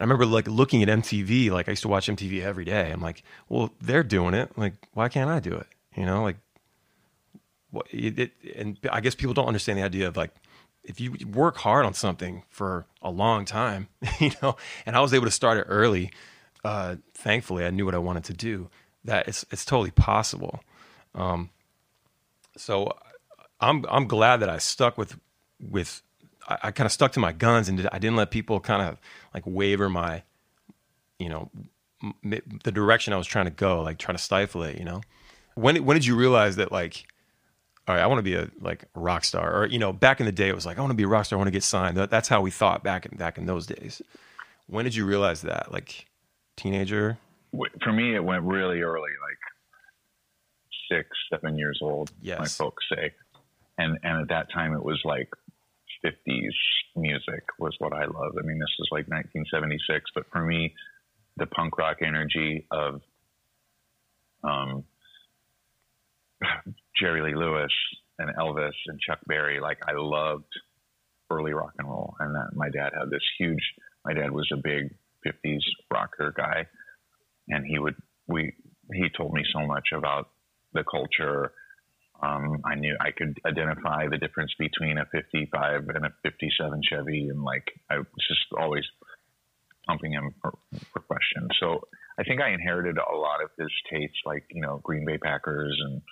[0.00, 1.50] I remember like looking at MTV.
[1.50, 2.90] Like, I used to watch MTV every day.
[2.90, 4.56] I'm like, well, they're doing it.
[4.56, 5.66] Like, why can't I do it?
[5.96, 6.36] You know, like,
[7.70, 10.30] what it, it and I guess people don't understand the idea of like
[10.84, 13.88] if you work hard on something for a long time,
[14.20, 16.10] you know, and I was able to start it early.
[16.64, 18.68] Uh, thankfully, I knew what I wanted to do.
[19.04, 20.62] That it's it's totally possible.
[21.14, 21.50] Um,
[22.56, 22.96] so
[23.60, 25.18] I'm I'm glad that I stuck with
[25.62, 26.02] with
[26.48, 28.98] I, I kind of stuck to my guns and I didn't let people kind of
[29.32, 30.22] like waver my,
[31.18, 31.50] you know,
[32.02, 34.78] m- m- the direction I was trying to go, like trying to stifle it.
[34.78, 35.00] You know,
[35.54, 37.06] when when did you realize that like
[37.88, 40.20] all right, I want to be a like a rock star, or you know, back
[40.20, 41.48] in the day, it was like I want to be a rock star, I want
[41.48, 41.96] to get signed.
[41.96, 44.00] That, that's how we thought back in back in those days.
[44.68, 45.72] When did you realize that?
[45.72, 46.06] Like
[46.56, 47.18] teenager?
[47.82, 49.38] For me, it went really early, like
[50.90, 52.12] six, seven years old.
[52.22, 52.38] Yes.
[52.38, 53.12] My folks say,
[53.78, 55.28] and and at that time, it was like
[56.04, 56.52] 50s
[56.96, 58.38] music was what I loved.
[58.38, 60.74] I mean, this is like 1976, but for me,
[61.36, 63.00] the punk rock energy of
[64.44, 64.84] um,
[67.00, 67.72] Jerry Lee Lewis
[68.18, 70.52] and Elvis and Chuck Berry, like I loved
[71.30, 72.14] early rock and roll.
[72.20, 73.62] And that my dad had this huge.
[74.04, 74.94] My dad was a big
[75.26, 75.62] 50s
[75.92, 76.66] rocker guy,
[77.48, 77.94] and he would
[78.26, 78.54] we
[78.92, 80.30] he told me so much about
[80.72, 81.52] the culture.
[82.22, 87.28] Um, I knew I could identify the difference between a 55 and a 57 Chevy,
[87.28, 88.84] and like I was just always
[89.86, 90.52] pumping him for,
[90.92, 91.50] for questions.
[91.58, 95.18] So I think I inherited a lot of his tastes, like you know Green Bay
[95.18, 96.02] Packers and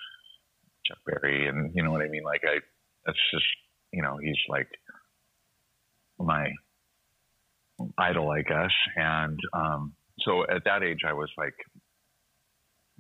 [0.85, 2.25] Chuck Berry, and you know what I mean.
[2.25, 2.59] Like I,
[3.07, 3.47] that's just
[3.93, 4.69] you know he's like
[6.19, 6.51] my
[7.99, 8.73] idol, I guess.
[8.97, 11.55] And um, so at that age, I was like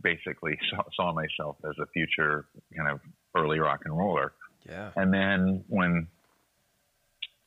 [0.02, 3.00] basically saw, saw myself as a future kind of
[3.36, 4.32] early rock and roller.
[4.68, 4.90] Yeah.
[4.96, 6.08] And then when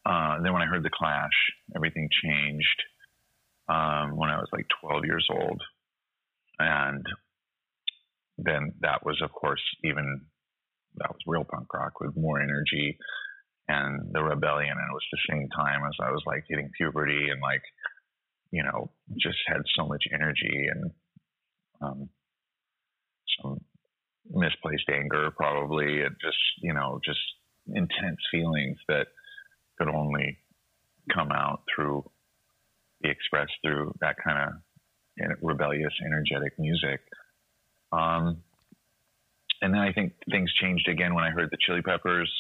[0.05, 1.31] uh, then when I heard the Clash,
[1.75, 2.83] everything changed.
[3.69, 5.61] Um, when I was like 12 years old,
[6.59, 7.05] and
[8.37, 10.21] then that was, of course, even
[10.97, 12.97] that was real punk rock with more energy
[13.67, 14.71] and the rebellion.
[14.71, 17.63] And it was the same time as I was like hitting puberty and like,
[18.51, 20.91] you know, just had so much energy and
[21.81, 22.09] um,
[23.41, 23.59] some
[24.29, 27.19] misplaced anger, probably, and just, you know, just
[27.67, 29.07] intense feelings that
[29.77, 30.37] could only
[31.13, 32.09] come out through,
[33.01, 37.01] be expressed through that kind of rebellious, energetic music.
[37.91, 38.41] Um,
[39.61, 42.31] and then I think things changed again when I heard the Chili Peppers,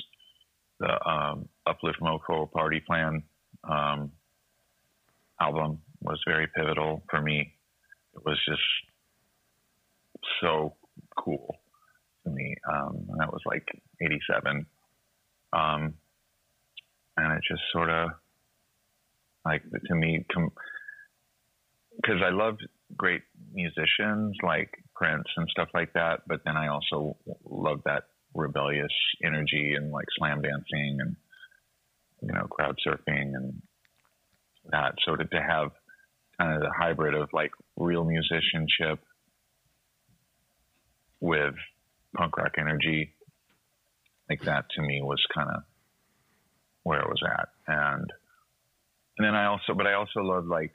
[0.79, 3.23] the um, Uplift Mofo Party Plan
[3.69, 4.11] um,
[5.39, 7.53] album was very pivotal for me.
[8.15, 8.61] It was just
[10.41, 10.75] so
[11.17, 11.55] cool
[12.23, 12.55] to me.
[12.69, 13.67] Um, and that was like
[14.01, 14.65] 87.
[15.53, 15.93] Um,
[17.17, 18.09] and it just sort of
[19.45, 20.25] like to me,
[21.95, 22.65] because I loved
[22.97, 23.21] great
[23.53, 28.91] musicians like Prince and stuff like that, but then I also love that rebellious
[29.23, 31.15] energy and like slam dancing and
[32.21, 33.61] you know crowd surfing and
[34.71, 34.95] that.
[35.05, 35.71] So to, to have
[36.39, 38.99] kind of the hybrid of like real musicianship
[41.23, 41.55] with
[42.17, 43.13] punk rock energy,
[44.29, 45.63] like that to me was kind of
[46.83, 48.11] where it was at, and
[49.17, 50.71] and then I also, but I also love like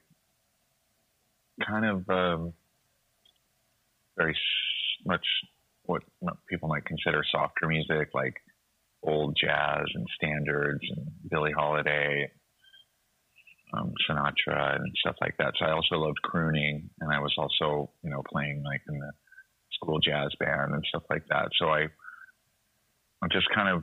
[1.67, 2.55] kind of um,
[4.17, 4.35] very
[5.05, 5.27] much
[5.85, 6.03] what
[6.49, 8.35] people might consider softer music, like
[9.03, 12.31] old jazz and standards and Billie Holiday,
[13.75, 15.53] um, Sinatra and stuff like that.
[15.59, 19.13] So I also loved crooning, and I was also, you know, playing like in the
[19.81, 21.49] school jazz band and stuff like that.
[21.59, 21.87] So I,
[23.23, 23.83] I'm just kind of,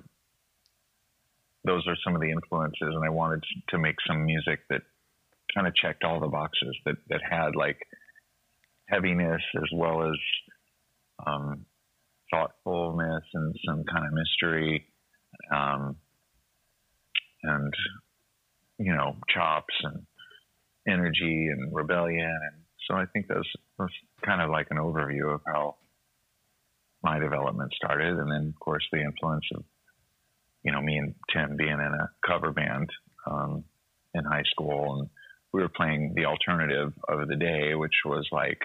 [1.65, 4.81] those are some of the influences, and I wanted to make some music that
[5.53, 7.77] kind of checked all the boxes that that had like
[8.87, 10.17] heaviness as well as
[11.25, 11.65] um,
[12.31, 14.85] thoughtfulness and some kind of mystery,
[15.51, 15.95] um,
[17.43, 17.73] and
[18.77, 20.05] you know chops and
[20.87, 23.47] energy and rebellion, and so I think that's,
[23.79, 23.91] that's
[24.23, 25.77] kind of like an overview of how
[27.05, 29.63] my development started, and then of course the influence of
[30.63, 32.89] you know me and Tim being in a cover band
[33.27, 33.63] um,
[34.13, 35.09] in high school and
[35.53, 38.59] we were playing the alternative of the day, which was like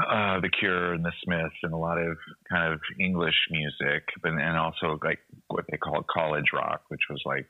[0.00, 2.16] uh, the Cure and the Smiths and a lot of
[2.50, 7.22] kind of English music, but and also like what they call college rock, which was
[7.24, 7.46] like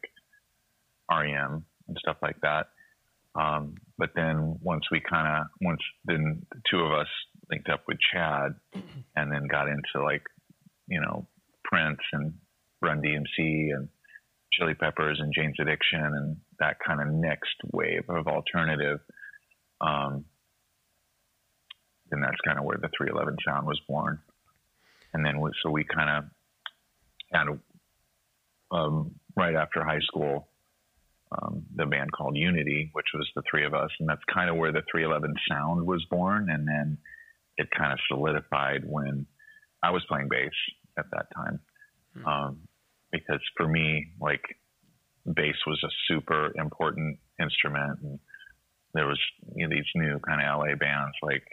[1.11, 2.67] REM and stuff like that.
[3.35, 7.09] Um, but then once we kind of once then the two of us
[7.51, 8.55] linked up with Chad,
[9.17, 10.23] and then got into like
[10.89, 11.27] you know
[11.65, 12.35] Prince and
[12.83, 13.89] Run DMC and
[14.53, 19.01] Chili Peppers and Jane's Addiction and that kind of next wave of alternative.
[19.81, 20.25] Um,
[22.11, 24.19] and that's kind of where the 311 sound was born.
[25.13, 26.25] And then we, so we kind of
[27.33, 27.47] had
[28.73, 30.49] um, right after high school
[31.33, 34.57] um, the band called Unity, which was the three of us, and that's kind of
[34.57, 36.51] where the 311 sound was born.
[36.51, 36.99] And then
[37.61, 39.27] it kind of solidified when
[39.83, 40.51] I was playing bass
[40.99, 41.61] at that time.
[42.17, 42.27] Mm-hmm.
[42.27, 42.59] Um,
[43.13, 44.43] because for me, like
[45.27, 48.01] bass was a super important instrument.
[48.03, 48.19] And
[48.95, 49.19] there was
[49.55, 51.45] you know, these new kind of LA bands like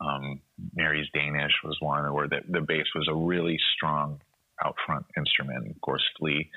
[0.00, 0.40] um,
[0.74, 4.20] Mary's Danish was one where the, the bass was a really strong
[4.64, 5.70] out front instrument.
[5.70, 6.50] Of course, Flea.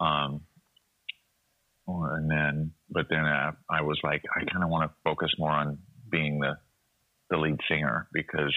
[0.00, 0.42] Um,
[1.88, 5.50] and then, but then uh, I was like, I kind of want to focus more
[5.50, 5.78] on
[6.10, 6.58] being the
[7.30, 8.54] the lead singer because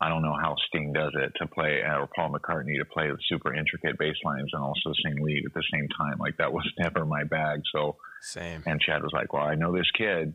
[0.00, 3.54] I don't know how Sting does it to play, or Paul McCartney to play super
[3.54, 6.18] intricate bass lines and also sing lead at the same time.
[6.18, 7.62] Like that was never my bag.
[7.72, 8.64] So same.
[8.66, 10.34] And Chad was like, "Well, I know this kid,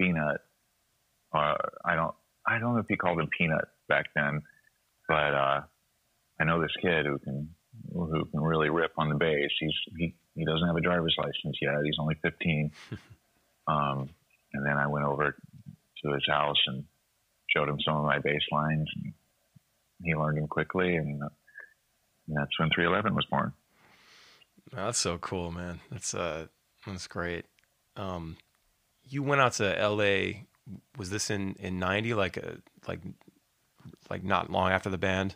[0.00, 0.40] Peanut.
[1.32, 2.14] Uh, I don't,
[2.46, 4.42] I don't know if he called him Peanut back then,
[5.08, 5.60] but uh,
[6.40, 7.54] I know this kid who can,
[7.92, 9.50] who can really rip on the bass.
[9.60, 11.74] He's he he doesn't have a driver's license yet.
[11.84, 12.72] He's only 15.
[13.68, 14.10] um,
[14.52, 15.36] and then I went over
[16.04, 16.84] to his house and
[17.54, 19.12] showed him some of my bass lines, and
[20.02, 23.52] he learned them quickly, and, and that's when 311 was born.
[24.72, 25.80] That's so cool, man.
[25.90, 26.46] That's uh,
[26.86, 27.44] that's great.
[27.96, 28.36] Um,
[29.08, 30.46] you went out to L.A.
[30.96, 32.14] Was this in in '90?
[32.14, 32.54] Like a uh,
[32.88, 33.00] like
[34.10, 35.34] like not long after the band.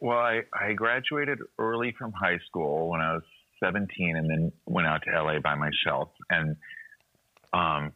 [0.00, 3.22] Well, I, I graduated early from high school when I was
[3.60, 6.10] 17 and then went out to LA by myself.
[6.28, 6.56] And
[7.52, 7.92] um,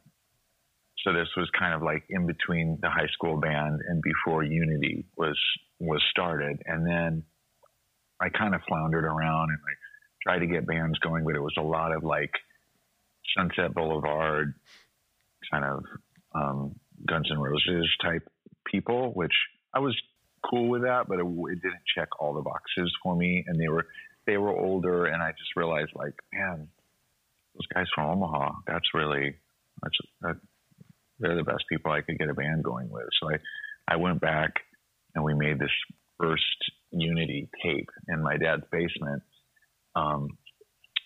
[1.05, 5.07] so this was kind of like in between the high school band and before Unity
[5.17, 5.39] was
[5.79, 6.63] was started.
[6.67, 7.25] And then
[8.21, 9.79] I kind of floundered around and like
[10.23, 12.33] tried to get bands going, but it was a lot of like
[13.37, 14.55] Sunset Boulevard
[15.51, 15.85] kind of
[16.35, 16.75] um,
[17.07, 18.29] Guns N' Roses type
[18.67, 19.33] people, which
[19.75, 19.97] I was
[20.49, 23.45] cool with that, but it, it didn't check all the boxes for me.
[23.47, 23.87] And they were
[24.27, 26.69] they were older, and I just realized like, man,
[27.55, 29.37] those guys from Omaha, that's really
[29.83, 30.37] that's that,
[31.21, 33.07] they're the best people I could get a band going with.
[33.21, 33.39] So I
[33.89, 34.55] I went back
[35.15, 35.71] and we made this
[36.19, 36.43] first
[36.93, 39.23] Unity tape in my dad's basement.
[39.95, 40.29] Um,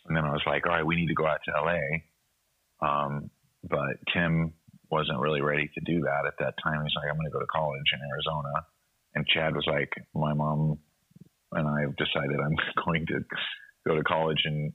[0.07, 2.01] and then I was like, all right, we need to go out to LA.
[2.87, 3.31] Um,
[3.63, 4.53] but Tim
[4.91, 6.83] wasn't really ready to do that at that time.
[6.83, 8.67] He's like, I'm going to go to college in Arizona.
[9.15, 10.79] And Chad was like, my mom
[11.53, 13.21] and I have decided I'm going to
[13.87, 14.73] go to college in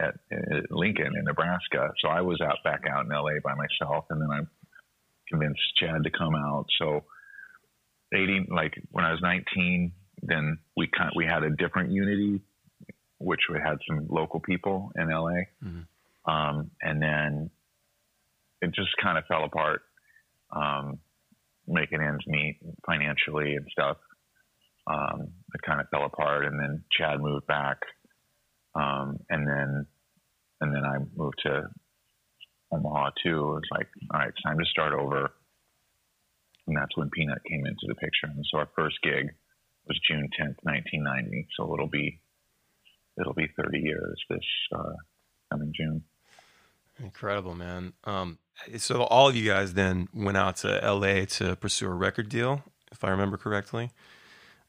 [0.00, 1.90] at, at Lincoln in Nebraska.
[2.00, 4.40] So I was out back out in LA by myself, and then I
[5.30, 6.66] convinced Chad to come out.
[6.78, 7.04] So
[8.12, 12.40] 80, like when I was 19, then we kind we had a different Unity,
[13.18, 16.30] which we had some local people in LA, mm-hmm.
[16.30, 17.50] um, and then
[18.60, 19.82] it just kind of fell apart,
[20.54, 20.98] um,
[21.66, 23.96] making ends meet financially and stuff.
[24.86, 27.78] Um, it kind of fell apart, and then Chad moved back,
[28.74, 29.86] um, and then
[30.60, 31.62] and then I moved to
[32.72, 33.38] Omaha too.
[33.38, 35.32] It was like, all right, it's time to start over.
[36.66, 38.26] And that's when Peanut came into the picture.
[38.26, 39.30] And so our first gig
[39.88, 41.48] was June 10th, 1990.
[41.56, 42.20] So it'll be
[43.18, 44.38] it'll be 30 years this
[44.74, 44.92] uh,
[45.50, 46.04] coming June.
[47.02, 47.92] Incredible, man.
[48.04, 48.38] Um,
[48.76, 52.62] so all of you guys then went out to LA to pursue a record deal,
[52.92, 53.90] if I remember correctly.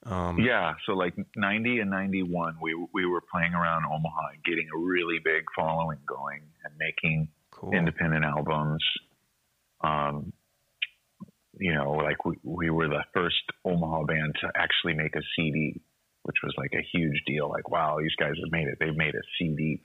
[0.04, 4.68] Um, yeah, so like 90 and 91, we we were playing around Omaha and getting
[4.74, 7.28] a really big following going and making
[7.62, 7.74] cool.
[7.74, 8.84] independent albums.
[9.84, 10.34] Um,
[11.60, 15.80] you know, like we, we were the first Omaha band to actually make a CD,
[16.24, 17.50] which was like a huge deal.
[17.50, 18.78] Like, wow, these guys have made it.
[18.80, 19.82] They've made a CD.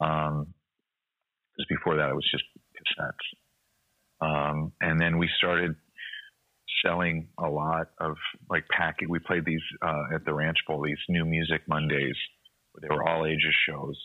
[0.00, 0.54] Um,
[1.52, 2.44] because before that, it was just
[2.78, 4.24] cassettes.
[4.24, 5.74] Um, and then we started
[6.84, 8.16] selling a lot of
[8.48, 9.08] like packing.
[9.08, 12.16] We played these uh, at the Ranch Bowl, these new music Mondays.
[12.80, 13.98] They were all ages shows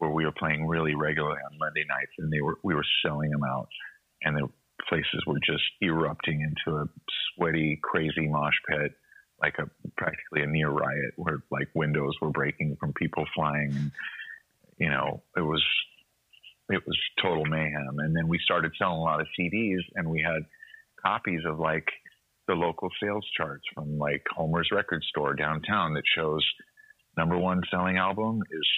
[0.00, 3.30] where we were playing really regularly on Monday nights, and they were we were selling
[3.30, 3.68] them out,
[4.22, 4.48] and the
[4.88, 6.86] places were just erupting into a
[7.34, 8.92] sweaty, crazy mosh pit,
[9.40, 13.72] like a practically a near riot, where like windows were breaking from people flying.
[13.74, 13.92] And,
[14.78, 15.62] you know, it was
[16.70, 17.98] it was total mayhem.
[17.98, 20.42] And then we started selling a lot of CDs, and we had
[21.04, 21.88] copies of like
[22.48, 26.44] the local sales charts from like Homer's record store downtown that shows
[27.18, 28.68] number one selling album is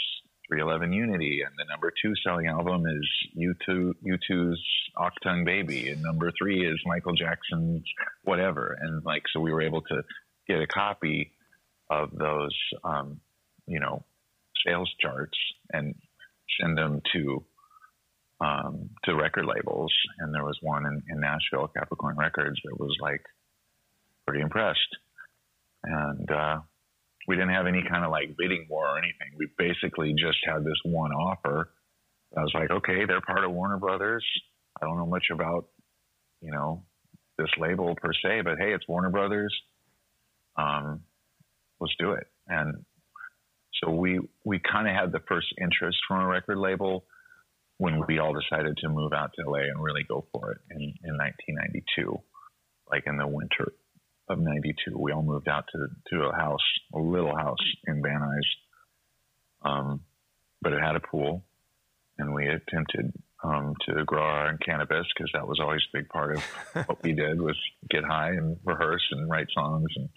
[0.52, 4.60] 311 Unity, and the number two selling album is U2 U2's
[4.98, 7.82] Achtung Baby, and number three is Michael Jackson's
[8.24, 8.76] whatever.
[8.78, 10.02] And like, so we were able to
[10.46, 11.32] get a copy
[11.88, 13.20] of those, um,
[13.66, 14.04] you know,
[14.66, 15.38] sales charts
[15.72, 15.94] and
[16.60, 17.44] send them to
[18.42, 19.94] um, to record labels.
[20.18, 23.22] And there was one in, in Nashville, Capricorn Records, that was like
[24.26, 24.96] pretty impressed.
[25.82, 26.58] And uh,
[27.26, 29.36] we didn't have any kind of like bidding war or anything.
[29.36, 31.70] We basically just had this one offer.
[32.36, 34.24] I was like, okay, they're part of Warner Brothers.
[34.80, 35.66] I don't know much about,
[36.40, 36.84] you know,
[37.38, 39.54] this label per se, but hey, it's Warner Brothers.
[40.56, 41.02] Um,
[41.80, 42.26] let's do it.
[42.48, 42.84] And
[43.82, 47.04] so we we kind of had the first interest from a record label
[47.78, 50.82] when we all decided to move out to LA and really go for it in,
[51.04, 52.16] in 1992,
[52.90, 53.72] like in the winter
[54.32, 54.96] of 92.
[54.98, 56.60] We all moved out to, to a house,
[56.94, 59.70] a little house in Van Nuys.
[59.70, 60.00] Um,
[60.60, 61.44] but it had a pool
[62.18, 63.12] and we attempted
[63.42, 66.42] um, to grow our own cannabis because that was always a big part of
[66.86, 67.56] what we did was
[67.90, 70.08] get high and rehearse and write songs and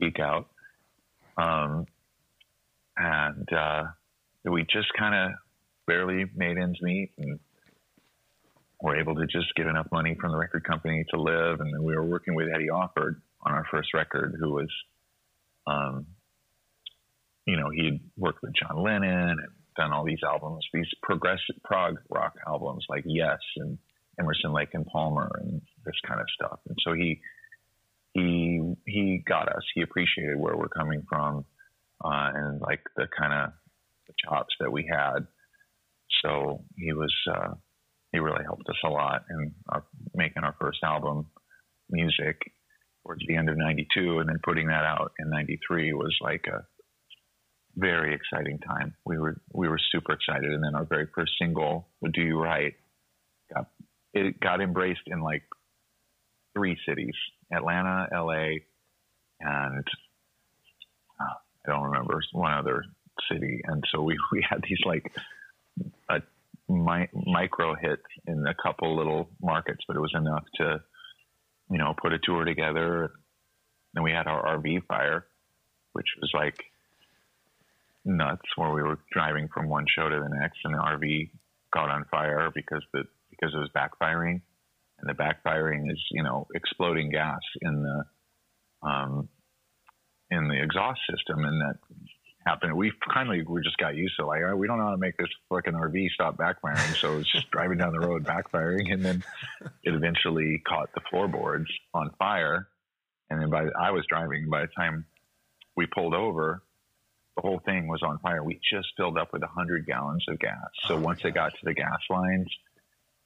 [0.00, 0.48] geek out.
[1.36, 1.86] Um,
[2.96, 3.84] and uh,
[4.44, 5.38] we just kind of
[5.86, 7.38] barely made ends meet and
[8.80, 11.60] were able to just get enough money from the record company to live.
[11.60, 14.70] And then we were working with Eddie Offord on our first record, who was,
[15.66, 16.06] um,
[17.46, 21.56] you know, he had worked with John Lennon and done all these albums, these progressive
[21.64, 23.78] prog rock albums like Yes and
[24.18, 26.58] Emerson Lake and Palmer and this kind of stuff.
[26.68, 27.20] And so he
[28.14, 29.62] he he got us.
[29.74, 31.44] He appreciated where we're coming from
[32.04, 33.52] uh, and like the kind of
[34.28, 35.26] chops that we had.
[36.24, 37.54] So he was uh,
[38.12, 39.84] he really helped us a lot in our,
[40.14, 41.26] making our first album,
[41.90, 42.40] music,
[43.06, 46.64] towards the end of 92 and then putting that out in 93 was like a
[47.76, 48.94] very exciting time.
[49.04, 50.50] We were, we were super excited.
[50.50, 52.74] And then our very first single, Do You Right,
[53.54, 53.68] got,
[54.12, 55.42] it got embraced in like
[56.54, 57.14] three cities,
[57.52, 58.58] Atlanta, LA,
[59.40, 59.84] and
[61.20, 61.34] uh,
[61.66, 62.82] I don't remember one other
[63.30, 63.60] city.
[63.64, 65.04] And so we, we had these like
[66.08, 66.22] a
[66.68, 70.80] mi- micro hits in a couple little markets, but it was enough to,
[71.70, 73.10] you know, put a tour together,
[73.94, 75.26] then we had our RV fire,
[75.92, 76.62] which was like
[78.04, 81.30] nuts, where we were driving from one show to the next, and the RV
[81.72, 84.40] caught on fire because the because it was backfiring,
[85.00, 89.28] and the backfiring is you know exploding gas in the um,
[90.30, 91.76] in the exhaust system, and that
[92.46, 92.74] happened.
[92.76, 95.28] We finally we just got used to like we don't know how to make this
[95.48, 99.24] fucking RV stop backfiring, so it's just driving down the road backfiring, and then
[99.82, 102.68] it eventually caught the floorboards on fire,
[103.30, 105.04] and then by I was driving by the time
[105.76, 106.62] we pulled over.
[107.36, 108.42] The whole thing was on fire.
[108.42, 110.56] We just filled up with 100 gallons of gas.
[110.86, 112.46] So Oh, once it got to the gas lines,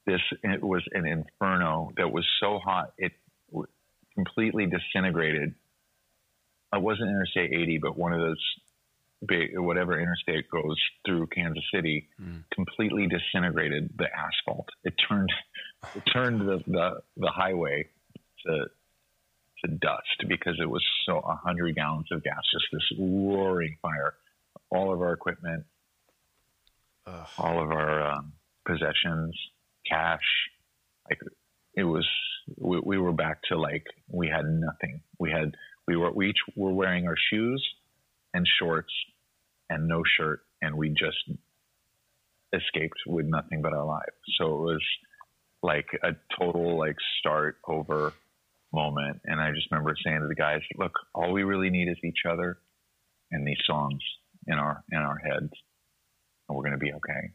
[0.04, 3.12] this it was an inferno that was so hot it
[3.52, 3.68] w-
[4.16, 5.54] completely disintegrated.
[6.72, 8.42] It wasn't Interstate 80, but one of those
[9.26, 12.44] big whatever interstate goes through Kansas City, Mm.
[12.54, 14.68] completely disintegrated the asphalt.
[14.84, 15.32] It turned
[15.94, 17.88] it turned the the, the highway
[18.46, 18.66] to
[19.64, 24.14] to dust because it was so 100 gallons of gas, just this roaring fire.
[24.70, 25.64] All of our equipment,
[27.06, 27.26] Ugh.
[27.38, 28.32] all of our um,
[28.66, 29.36] possessions,
[29.88, 30.22] cash.
[31.08, 31.18] Like
[31.74, 32.06] it was,
[32.56, 35.02] we, we were back to like we had nothing.
[35.18, 35.56] We had
[35.86, 37.62] we were we each were wearing our shoes
[38.32, 38.92] and shorts
[39.70, 41.16] and no shirt, and we just
[42.52, 44.16] escaped with nothing but our lives.
[44.38, 44.84] So it was
[45.62, 48.12] like a total like start over
[48.72, 49.20] moment.
[49.24, 52.24] And I just remember saying to the guys, "Look, all we really need is each
[52.28, 52.58] other
[53.30, 54.02] and these songs
[54.46, 55.52] in our in our heads,
[56.48, 57.32] and we're going to be okay."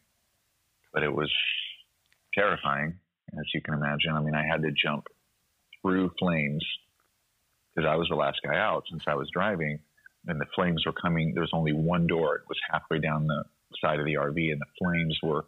[0.94, 1.32] But it was
[2.34, 3.00] terrifying,
[3.34, 4.12] as you can imagine.
[4.14, 5.08] I mean, I had to jump
[5.82, 6.66] through flames
[7.74, 9.80] because I was the last guy out since I was driving,
[10.28, 11.34] and the flames were coming.
[11.34, 13.43] There was only one door; it was halfway down the
[13.82, 15.45] side of the RV, and the flames were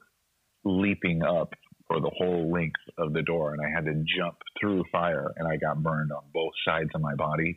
[0.64, 1.54] leaping up
[1.88, 5.48] for the whole length of the door, and I had to jump through fire, and
[5.48, 7.56] I got burned on both sides of my body.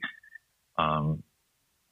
[0.78, 1.22] Um,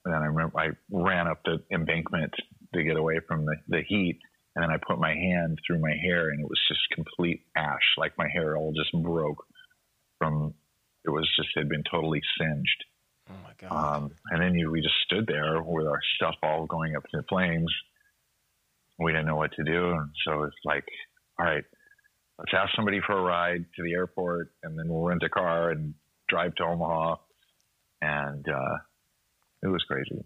[0.05, 2.33] and I remember I ran up the embankment
[2.75, 4.21] to get away from the, the heat,
[4.55, 7.95] and then I put my hand through my hair, and it was just complete ash,
[7.97, 9.45] like my hair all just broke
[10.19, 10.55] from.
[11.05, 12.85] It was just had been totally singed.
[13.31, 13.97] Oh my god.
[13.97, 17.23] Um, and then you, we just stood there with our stuff all going up in
[17.29, 17.73] flames.
[18.99, 19.91] We didn't know what to do.
[19.91, 20.85] And so it's like,
[21.39, 21.65] all right,
[22.39, 25.71] let's ask somebody for a ride to the airport and then we'll rent a car
[25.71, 25.95] and
[26.29, 27.17] drive to Omaha.
[28.01, 28.77] And uh,
[29.63, 30.25] it was crazy.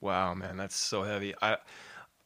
[0.00, 1.34] Wow, man, that's so heavy.
[1.40, 1.56] I,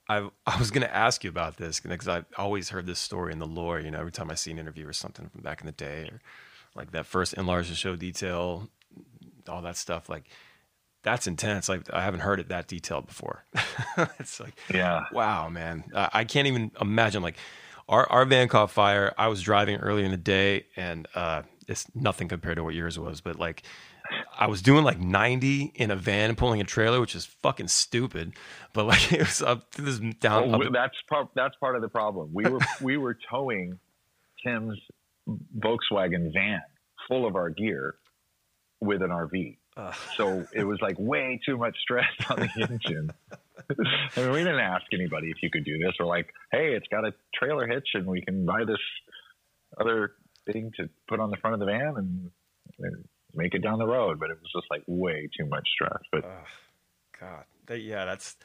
[0.09, 3.39] I, I was gonna ask you about this because I've always heard this story in
[3.39, 3.79] the lore.
[3.79, 6.09] You know, every time I see an interview or something from back in the day,
[6.11, 6.21] or
[6.75, 8.69] like that first Enlarged to Show Detail,
[9.49, 10.09] all that stuff.
[10.09, 10.25] Like,
[11.03, 11.69] that's intense.
[11.69, 13.45] Like, I haven't heard it that detailed before.
[14.19, 15.05] it's like, Yeah.
[15.13, 17.23] wow, man, I, I can't even imagine.
[17.23, 17.37] Like,
[17.89, 19.15] our our van caught fire.
[19.17, 22.99] I was driving early in the day, and uh, it's nothing compared to what yours
[22.99, 23.63] was, but like.
[24.39, 28.33] I was doing like 90 in a van pulling a trailer, which is fucking stupid.
[28.73, 30.55] But like it was up to this down.
[30.55, 31.29] Up- that's part.
[31.35, 32.31] That's part of the problem.
[32.33, 33.79] We were we were towing
[34.43, 34.79] Tim's
[35.59, 36.63] Volkswagen van
[37.07, 37.97] full of our gear
[38.81, 39.57] with an RV.
[39.77, 39.95] Ugh.
[40.17, 43.11] So it was like way too much stress on the engine.
[44.17, 45.93] I mean, we didn't ask anybody if you could do this.
[45.99, 48.79] We're like, hey, it's got a trailer hitch, and we can buy this
[49.79, 50.13] other
[50.51, 52.31] thing to put on the front of the van and,
[52.79, 53.05] and
[53.35, 54.19] make it down the road.
[54.19, 56.01] But it was just like way too much stress.
[56.11, 56.47] But Ugh,
[57.21, 58.37] God, yeah, that's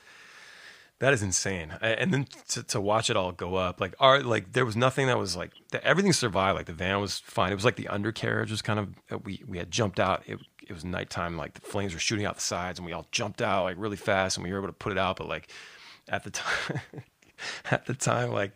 [1.04, 1.74] that is insane.
[1.82, 5.08] And then to, to watch it all go up, like our like there was nothing
[5.08, 5.84] that was like that.
[5.84, 6.56] Everything survived.
[6.56, 7.52] Like the van was fine.
[7.52, 10.24] It was like the undercarriage was kind of uh, we we had jumped out.
[10.28, 11.36] It it was nighttime.
[11.36, 13.98] Like the flames were shooting out the sides, and we all jumped out like really
[13.98, 15.18] fast, and we were able to put it out.
[15.18, 15.50] But like
[16.08, 16.80] at the time,
[17.72, 18.54] at the time, like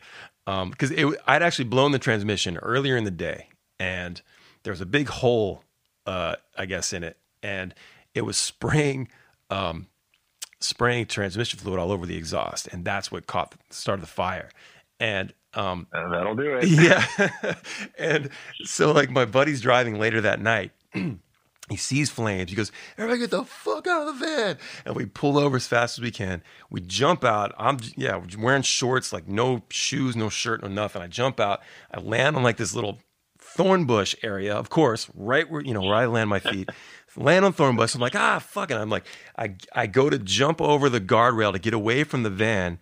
[0.48, 4.22] um because it I'd actually blown the transmission earlier in the day, and
[4.64, 5.64] there was a big hole,
[6.06, 7.76] uh, I guess, in it, and
[8.14, 9.10] it was spraying.
[9.50, 9.88] Um,
[10.60, 14.50] spraying transmission fluid all over the exhaust, and that's what caught started the fire.
[15.00, 16.68] And um, uh, that'll do it.
[16.68, 17.56] yeah,
[17.98, 18.30] and
[18.64, 20.72] so like my buddy's driving later that night.
[21.70, 22.50] He sees flames.
[22.50, 25.68] He goes, "Everybody, get the fuck out of the van!" And we pull over as
[25.68, 26.42] fast as we can.
[26.70, 27.54] We jump out.
[27.58, 31.02] I'm yeah, wearing shorts, like no shoes, no shirt, no nothing.
[31.02, 31.62] I jump out.
[31.92, 33.00] I land on like this little
[33.38, 36.70] thorn bush area, of course, right where you know where I land my feet.
[37.18, 37.96] land on thorn bush.
[37.96, 38.76] I'm like, ah, fuck it.
[38.76, 39.06] I'm like,
[39.38, 42.80] I I go to jump over the guardrail to get away from the van.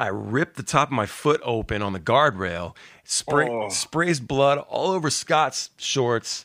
[0.00, 2.74] I rip the top of my foot open on the guardrail,
[3.04, 3.68] spray, Oh.
[3.68, 6.44] sprays blood all over Scott's shorts.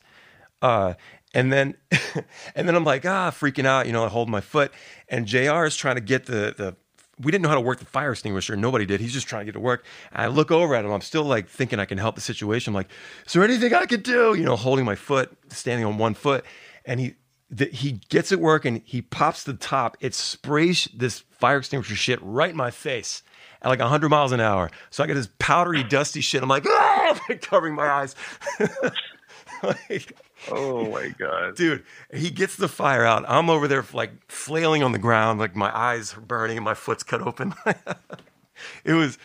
[0.61, 0.93] Uh,
[1.33, 1.75] and then,
[2.55, 4.71] and then I'm like, ah, freaking out, you know, I hold my foot
[5.07, 6.75] and JR is trying to get the, the,
[7.19, 8.55] we didn't know how to work the fire extinguisher.
[8.55, 8.99] Nobody did.
[9.01, 9.83] He's just trying to get it to work.
[10.11, 10.91] And I look over at him.
[10.91, 12.71] I'm still like thinking I can help the situation.
[12.71, 12.89] I'm like,
[13.25, 14.35] is there anything I could do?
[14.35, 16.45] You know, holding my foot, standing on one foot.
[16.85, 17.15] And he,
[17.49, 18.81] the, he gets it working.
[18.85, 19.97] He pops the top.
[19.99, 23.23] It sprays this fire extinguisher shit right in my face
[23.61, 24.69] at like 100 miles an hour.
[24.89, 26.41] So I get this powdery, dusty shit.
[26.41, 27.19] I'm like, ah!
[27.41, 28.15] covering my eyes.
[29.63, 30.17] like,
[30.51, 31.83] oh my god, dude!
[32.13, 33.25] He gets the fire out.
[33.27, 36.73] I'm over there like flailing on the ground, like my eyes are burning and my
[36.73, 37.53] foot's cut open.
[38.83, 39.17] it was,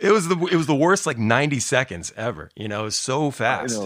[0.00, 2.50] it was the it was the worst like 90 seconds ever.
[2.56, 3.78] You know, it was so fast.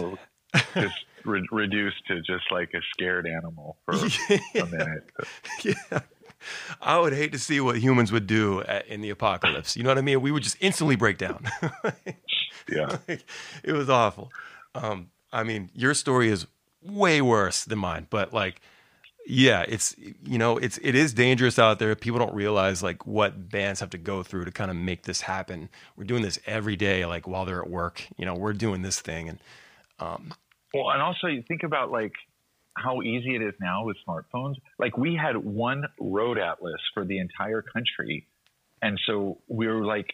[1.25, 3.95] Re- reduced to just like a scared animal for
[4.29, 4.61] yeah.
[4.61, 5.09] a minute.
[5.63, 5.99] yeah.
[6.81, 9.75] I would hate to see what humans would do at, in the apocalypse.
[9.75, 10.21] You know what I mean?
[10.21, 11.45] We would just instantly break down.
[12.69, 12.97] yeah.
[13.07, 14.31] it was awful.
[14.75, 16.47] Um, I mean, your story is
[16.81, 18.61] way worse than mine, but like,
[19.25, 21.95] yeah, it's you know, it's it is dangerous out there.
[21.95, 25.21] People don't realize like what bands have to go through to kind of make this
[25.21, 25.69] happen.
[25.95, 28.05] We're doing this every day, like while they're at work.
[28.17, 29.39] You know, we're doing this thing, and
[29.97, 30.33] um,
[30.73, 32.13] well, and also you think about like
[32.75, 34.55] how easy it is now with smartphones.
[34.79, 38.27] Like we had one road atlas for the entire country,
[38.81, 40.07] and so we were like,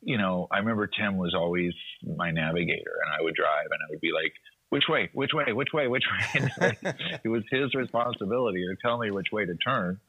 [0.00, 3.90] you know, I remember Tim was always my navigator, and I would drive, and I
[3.90, 4.32] would be like
[4.70, 6.76] which way, which way, which way, which way.
[7.24, 10.00] it was his responsibility to tell me which way to turn.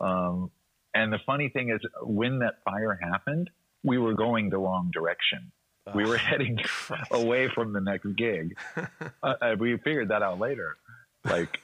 [0.00, 0.50] Um,
[0.94, 3.50] and the funny thing is, when that fire happened,
[3.82, 5.52] we were going the wrong direction.
[5.94, 6.58] We were heading
[7.10, 8.56] away from the next gig.
[9.20, 10.76] Uh, we figured that out later.
[11.24, 11.60] Like,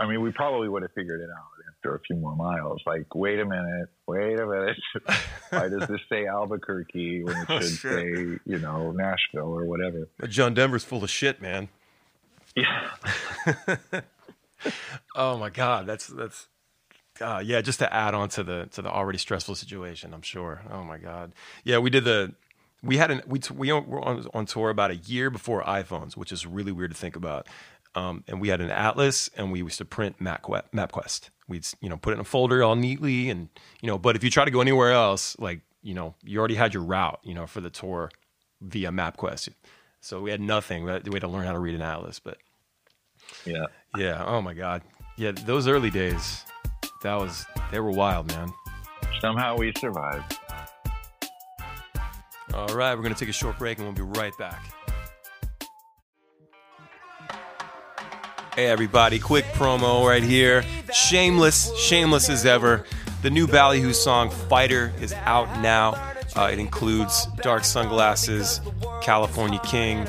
[0.00, 2.80] I mean, we probably would have figured it out after a few more miles.
[2.86, 4.76] Like, wait a minute, wait a minute.
[5.50, 9.66] Why does this say Albuquerque when it oh, should oh, say, you know, Nashville or
[9.66, 10.08] whatever?
[10.18, 11.68] But John Denver's full of shit, man.
[12.56, 12.90] Yeah.
[15.14, 16.48] oh my God, that's that's.
[17.20, 20.62] Uh, yeah, just to add on to the to the already stressful situation, I'm sure.
[20.72, 21.32] Oh my God,
[21.64, 22.32] yeah, we did the
[22.82, 26.32] we had an we we were on, on tour about a year before iPhones, which
[26.32, 27.46] is really weird to think about.
[27.94, 30.70] Um, and we had an atlas, and we used to print MapQuest.
[30.72, 31.30] MapQuest.
[31.48, 33.48] We'd you know put it in a folder all neatly, and
[33.80, 33.98] you know.
[33.98, 36.82] But if you try to go anywhere else, like you know, you already had your
[36.82, 38.10] route, you know, for the tour
[38.60, 39.50] via MapQuest.
[40.00, 40.84] So we had nothing.
[40.84, 42.20] We had, we had to learn how to read an atlas.
[42.20, 42.38] But
[43.44, 43.64] yeah,
[43.96, 44.24] yeah.
[44.24, 44.82] Oh my god,
[45.16, 45.32] yeah.
[45.32, 46.44] Those early days,
[47.02, 48.52] that was they were wild, man.
[49.20, 50.38] Somehow we survived.
[52.54, 54.64] All right, we're gonna take a short break, and we'll be right back.
[58.54, 60.64] Hey, everybody, quick promo right here.
[60.92, 62.84] Shameless, shameless as ever.
[63.22, 65.92] The new Ballyhoo song, Fighter, is out now.
[66.34, 68.60] Uh, it includes Dark Sunglasses,
[69.02, 70.06] California King,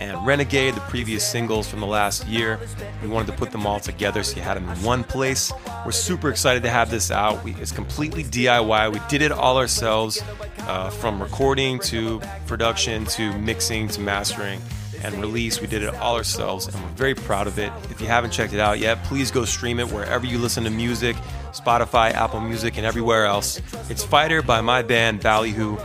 [0.00, 2.58] and Renegade, the previous singles from the last year.
[3.02, 5.52] We wanted to put them all together so you had them in one place.
[5.84, 7.42] We're super excited to have this out.
[7.44, 8.92] We, it's completely DIY.
[8.92, 10.20] We did it all ourselves,
[10.62, 14.60] uh, from recording to production to mixing to mastering
[15.02, 15.60] and release.
[15.60, 17.72] We did it all ourselves, and we're very proud of it.
[17.90, 20.70] If you haven't checked it out yet, please go stream it wherever you listen to
[20.70, 21.16] music
[21.52, 23.60] Spotify, Apple Music, and everywhere else.
[23.90, 25.76] It's Fighter by my band, Ballyhoo.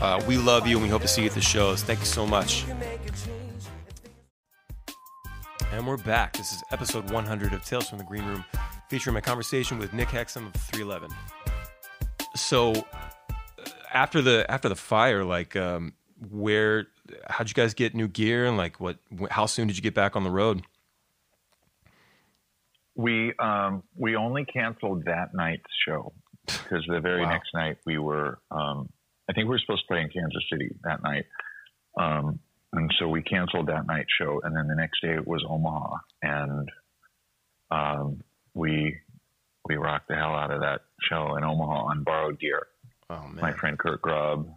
[0.00, 1.82] Uh, we love you, and we hope to see you at the shows.
[1.82, 2.64] Thank you so much.
[5.72, 6.36] And we're back.
[6.36, 8.44] This is episode 100 of Tales from the Green Room,
[8.88, 11.10] featuring my conversation with Nick Hexum of 311.
[12.36, 12.86] So,
[13.92, 15.94] after the after the fire, like, um,
[16.30, 16.86] where
[17.28, 18.98] how'd you guys get new gear and like what
[19.30, 20.62] how soon did you get back on the road?
[22.94, 26.12] We um, we only canceled that night's show
[26.46, 27.30] because the very wow.
[27.30, 28.88] next night we were um,
[29.28, 31.26] i think we were supposed to play in kansas city that night.
[31.98, 32.40] Um,
[32.72, 35.96] and so we canceled that night show and then the next day it was omaha.
[36.22, 36.70] And
[37.70, 38.22] um,
[38.54, 38.96] we
[39.68, 42.66] we rocked the hell out of that show in omaha on borrowed gear
[43.10, 44.48] oh, my friend kurt grubb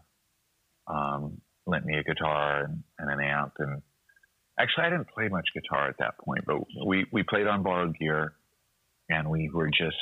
[0.87, 3.53] um, lent me a guitar and, and an amp.
[3.59, 3.81] And
[4.59, 7.97] actually, I didn't play much guitar at that point, but we, we played on borrowed
[7.97, 8.33] gear
[9.09, 9.95] and we were just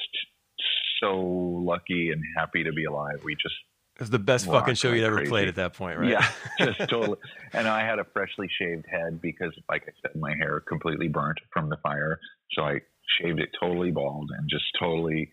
[1.01, 3.19] so lucky and happy to be alive.
[3.23, 3.55] We just
[3.95, 5.29] it was the best fucking show you'd ever crazy.
[5.29, 6.11] played at that point, right?
[6.11, 6.29] Yeah,
[6.59, 7.17] just totally.
[7.51, 11.39] And I had a freshly shaved head because, like I said, my hair completely burnt
[11.51, 12.19] from the fire.
[12.51, 12.81] So I
[13.19, 15.31] shaved it totally bald and just totally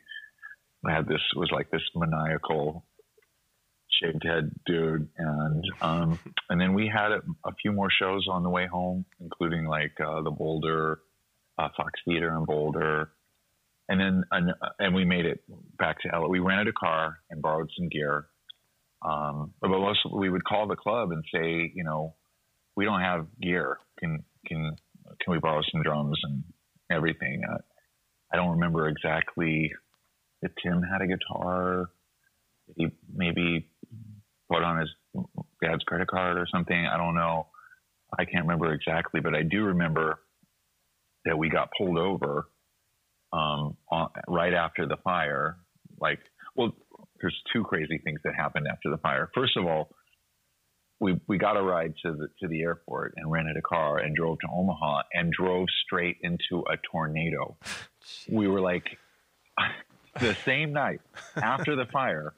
[0.87, 2.85] I had this was like this maniacal
[4.03, 6.19] shaved head dude, and um,
[6.49, 9.93] and then we had a, a, few more shows on the way home, including like
[10.01, 11.01] uh, the Boulder,
[11.59, 13.11] uh, Fox Theater in Boulder,
[13.89, 14.25] and then
[14.79, 15.43] and, we made it
[15.79, 16.29] back to LA.
[16.29, 18.27] We rented a car and borrowed some gear,
[19.03, 22.15] um, but most we would call the club and say, you know,
[22.77, 23.79] we don't have gear.
[23.99, 24.77] Can can
[25.21, 26.45] can we borrow some drums and
[26.91, 27.43] everything?
[27.49, 27.59] Uh,
[28.33, 29.73] I don't remember exactly
[30.43, 31.87] if Tim had a guitar.
[32.77, 33.69] He maybe
[34.51, 34.91] put on his
[35.63, 36.87] dad's credit card or something.
[36.87, 37.49] I don't know.
[38.19, 40.21] I can't remember exactly, but I do remember
[41.25, 42.49] that we got pulled over
[43.33, 45.57] um, on, right after the fire.
[46.01, 46.21] Like,
[46.55, 46.73] well,
[47.21, 49.31] there's two crazy things that happened after the fire.
[49.35, 49.91] First of all,
[51.01, 54.15] we we got a ride to the to the airport and rented a car and
[54.15, 57.57] drove to Omaha and drove straight into a tornado.
[58.31, 58.85] We were like,
[60.21, 61.01] the same night
[61.37, 62.35] after the fire,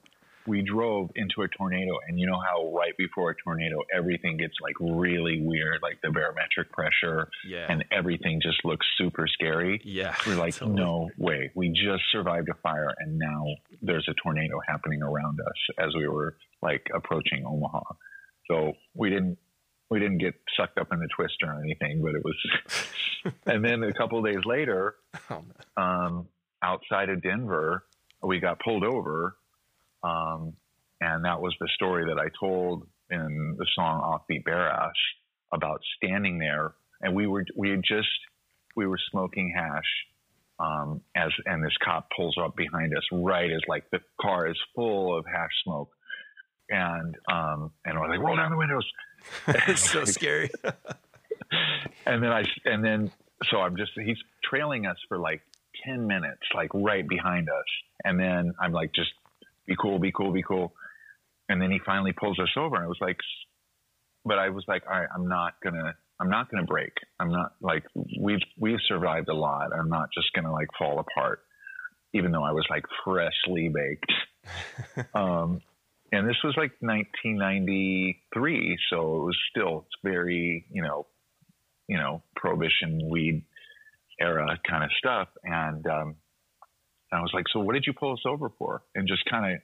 [0.47, 4.55] we drove into a tornado and you know how right before a tornado everything gets
[4.63, 7.67] like really weird like the barometric pressure Yeah.
[7.69, 10.15] and everything just looks super scary yeah.
[10.27, 10.77] we're like totally.
[10.77, 13.45] no way we just survived a fire and now
[13.83, 17.81] there's a tornado happening around us as we were like approaching omaha
[18.51, 19.39] so we didn't
[19.91, 23.83] we didn't get sucked up in the twist or anything but it was and then
[23.85, 24.97] a couple of days later
[25.31, 25.43] Oh,
[25.77, 26.29] um,
[26.63, 27.85] outside of Denver,
[28.23, 29.37] we got pulled over.
[30.07, 30.55] Um,
[31.01, 34.95] and that was the story that I told in the song Offbeat Bare Ass
[35.53, 36.75] about standing there.
[37.01, 38.09] And we were, we had just,
[38.75, 39.83] we were smoking hash.
[40.59, 44.57] Um, as, and this cop pulls up behind us right as like the car is
[44.75, 45.91] full of hash smoke.
[46.71, 48.87] And, um, and we're like, roll down the windows.
[49.49, 50.51] it's so scary.
[52.07, 53.11] and then I and then
[53.51, 55.43] so I'm just he's trailing us for like
[55.85, 57.65] ten minutes, like right behind us,
[58.05, 59.11] and then I'm like, just
[59.67, 60.75] be cool, be cool, be cool,
[61.49, 63.19] and then he finally pulls us over, and I was like,
[64.25, 65.95] but I was like, all right, I'm not gonna.
[66.19, 66.95] I'm not going to break.
[67.21, 67.85] I'm not like
[68.19, 69.69] we've we've survived a lot.
[69.79, 71.41] I'm not just going to like fall apart,
[72.15, 74.11] even though I was like freshly baked.
[75.15, 75.61] um,
[76.13, 81.07] and this was like 1993, so it was still it's very you know
[81.89, 83.45] you know, prohibition weed
[84.21, 85.29] era kind of stuff.
[85.45, 86.17] And um,
[87.17, 88.83] I was like, so what did you pull us over for?
[88.95, 89.61] And just kind of,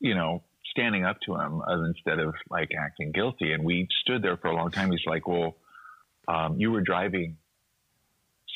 [0.00, 3.52] you know, standing up to him uh, instead of like acting guilty.
[3.52, 4.90] And we stood there for a long time.
[4.90, 5.56] He's like, well,
[6.28, 7.36] um, you were driving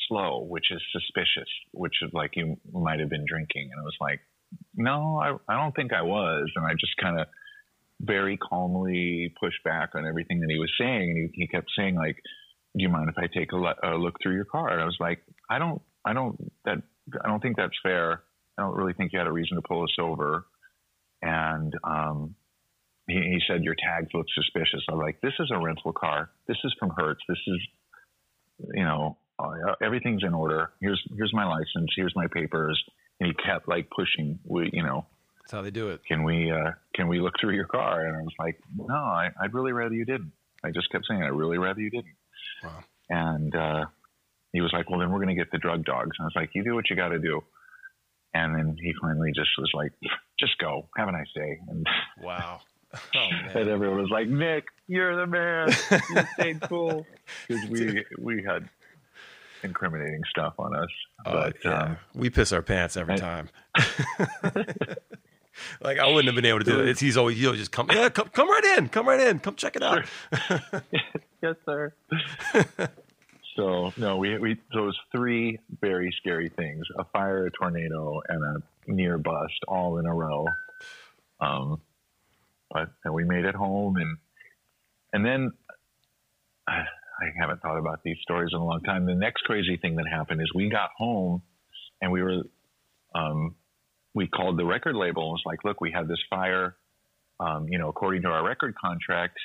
[0.07, 3.69] slow, which is suspicious, which is like you might have been drinking.
[3.71, 4.19] And I was like,
[4.75, 6.49] no, I, I don't think I was.
[6.55, 7.27] And I just kind of
[8.01, 11.11] very calmly pushed back on everything that he was saying.
[11.11, 12.17] And he, he kept saying like,
[12.75, 14.69] do you mind if I take a, le- a look through your car?
[14.69, 15.19] And I was like,
[15.49, 16.81] I don't, I don't, that,
[17.23, 18.23] I don't think that's fair.
[18.57, 20.45] I don't really think you had a reason to pull us over.
[21.21, 22.35] And, um,
[23.07, 24.81] he, he said, your tags look suspicious.
[24.89, 26.29] I'm like, this is a rental car.
[26.47, 27.21] This is from Hertz.
[27.27, 27.59] This is,
[28.73, 30.71] you know, uh, everything's in order.
[30.81, 31.91] Here's, here's my license.
[31.95, 32.81] Here's my papers.
[33.19, 35.05] And he kept like pushing, we, you know,
[35.41, 36.01] That's how they do it.
[36.07, 38.05] can we, uh, can we look through your car?
[38.05, 40.31] And I was like, no, I, I'd really rather you didn't.
[40.63, 42.15] I just kept saying, I'd really rather you didn't.
[42.63, 42.83] Wow.
[43.09, 43.85] And uh,
[44.53, 46.33] he was like, "Well, then we're going to get the drug dogs." And I was
[46.35, 47.41] like, "You do what you got to do."
[48.33, 49.91] And then he finally just was like,
[50.39, 50.87] "Just go.
[50.97, 51.85] Have a nice day." And,
[52.21, 52.61] Wow.
[53.15, 55.69] Oh and everyone was like, "Nick, you're the man.
[56.09, 57.05] You stayed cool."
[57.47, 58.67] Because we we had
[59.63, 60.89] incriminating stuff on us.
[61.25, 61.81] Oh, but yeah.
[61.83, 63.49] um, we piss our pants every I- time.
[65.81, 66.89] like I wouldn't have been able to do it.
[66.89, 67.87] It's, he's always he'll just come.
[67.91, 68.89] Yeah, come come right in.
[68.89, 69.39] Come right in.
[69.39, 70.03] Come check it out.
[71.41, 71.93] yes, sir.
[73.55, 78.91] So no, we we was three very scary things: a fire, a tornado, and a
[78.91, 80.45] near bust, all in a row.
[81.39, 81.81] Um,
[82.69, 84.17] but and we made it home, and
[85.13, 85.51] and then
[86.67, 89.05] I, I haven't thought about these stories in a long time.
[89.05, 91.41] The next crazy thing that happened is we got home,
[92.01, 92.43] and we were,
[93.13, 93.55] um,
[94.13, 96.77] we called the record label and was like, "Look, we had this fire."
[97.39, 99.37] Um, you know, according to our record contract,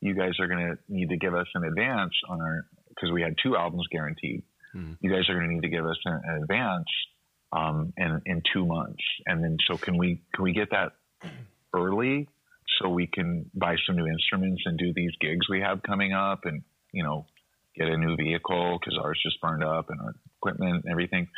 [0.00, 3.22] you guys are going to need to give us an advance on our because we
[3.22, 4.42] had two albums guaranteed.
[4.72, 4.92] Hmm.
[5.00, 6.88] You guys are going to need to give us an, an advance
[7.52, 10.92] um, in in two months, and then so can we can we get that
[11.72, 12.28] early
[12.80, 16.40] so we can buy some new instruments and do these gigs we have coming up,
[16.44, 17.26] and you know
[17.76, 21.28] get a new vehicle because ours just burned up and our equipment and everything.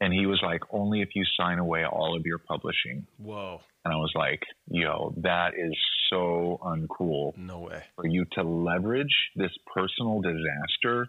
[0.00, 3.06] And he was like, only if you sign away all of your publishing.
[3.18, 3.60] Whoa.
[3.84, 5.74] And I was like, yo, that is
[6.10, 7.82] so uncool No way.
[7.96, 11.08] for you to leverage this personal disaster,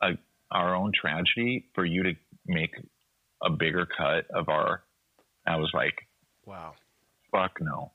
[0.00, 0.10] uh,
[0.52, 2.12] our own tragedy, for you to
[2.46, 2.70] make
[3.42, 4.82] a bigger cut of our.
[5.46, 5.94] I was like,
[6.44, 6.74] Wow.
[7.32, 7.90] fuck no.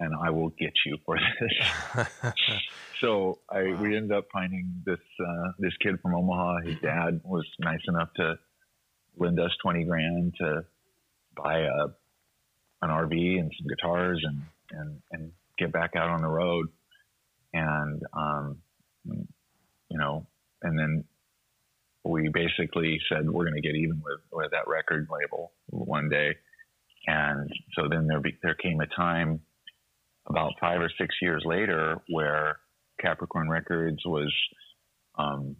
[0.00, 2.06] And I will get you for this.
[3.00, 3.82] so I, Wow.
[3.82, 6.62] we ended up finding this, uh, this kid from Omaha.
[6.66, 8.34] His dad was nice enough to
[9.16, 10.64] lend us 20 grand to
[11.36, 11.84] buy a,
[12.82, 16.68] an RV and some guitars and, and, and get back out on the road.
[17.52, 18.58] And, um,
[19.04, 20.26] you know,
[20.62, 21.04] and then
[22.04, 26.34] we basically said, we're going to get even with, with that record label one day.
[27.06, 29.40] And so then there, be, there came a time
[30.26, 32.58] about five or six years later where
[33.00, 34.32] Capricorn Records was,
[35.18, 35.56] um,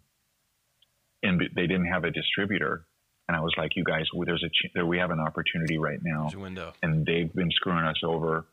[1.21, 2.85] and they didn't have a distributor
[3.27, 5.99] And I was like, you guys, there's a ch- there, we have an opportunity right
[6.03, 6.27] now,
[6.81, 8.45] and they've been screwing us over.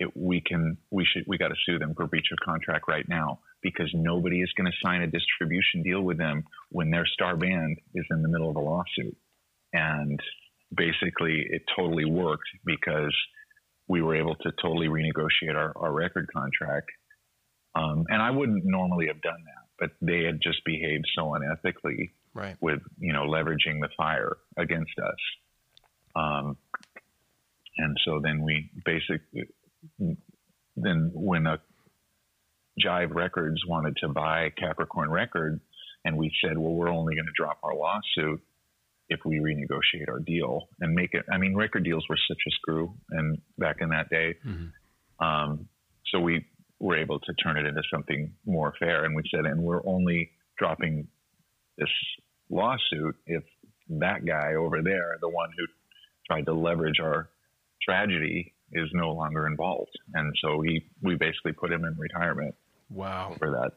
[0.00, 3.08] It, we can, we should, we got to sue them for breach of contract right
[3.08, 7.36] now because nobody is going to sign a distribution deal with them when their star
[7.36, 9.16] band is in the middle of a lawsuit.
[9.72, 10.18] And
[10.74, 13.14] basically, it totally worked because
[13.86, 16.90] we were able to totally renegotiate our, our record contract.
[17.74, 22.10] Um, and I wouldn't normally have done that, but they had just behaved so unethically
[22.34, 22.56] Right.
[22.60, 25.18] with you know leveraging the fire against us.
[26.16, 26.56] Um,
[27.78, 29.44] and so then we basically
[30.76, 31.58] then when a
[32.84, 35.60] Jive Records wanted to buy Capricorn Records,
[36.04, 38.42] and we said, well, we're only going to drop our lawsuit
[39.08, 41.24] if we renegotiate our deal and make it.
[41.32, 44.72] I mean, record deals were such a screw, and back in that day, Mhm.
[45.20, 45.68] um,
[46.06, 46.44] so we
[46.80, 49.04] were able to turn it into something more fair.
[49.04, 51.06] And we said, and we're only dropping
[51.76, 51.88] this
[52.50, 53.42] lawsuit if
[53.88, 55.64] that guy over there, the one who
[56.26, 57.28] tried to leverage our
[57.82, 59.90] tragedy, is no longer involved.
[60.14, 62.54] And so he, we basically put him in retirement
[62.90, 63.36] Wow.
[63.38, 63.72] for that.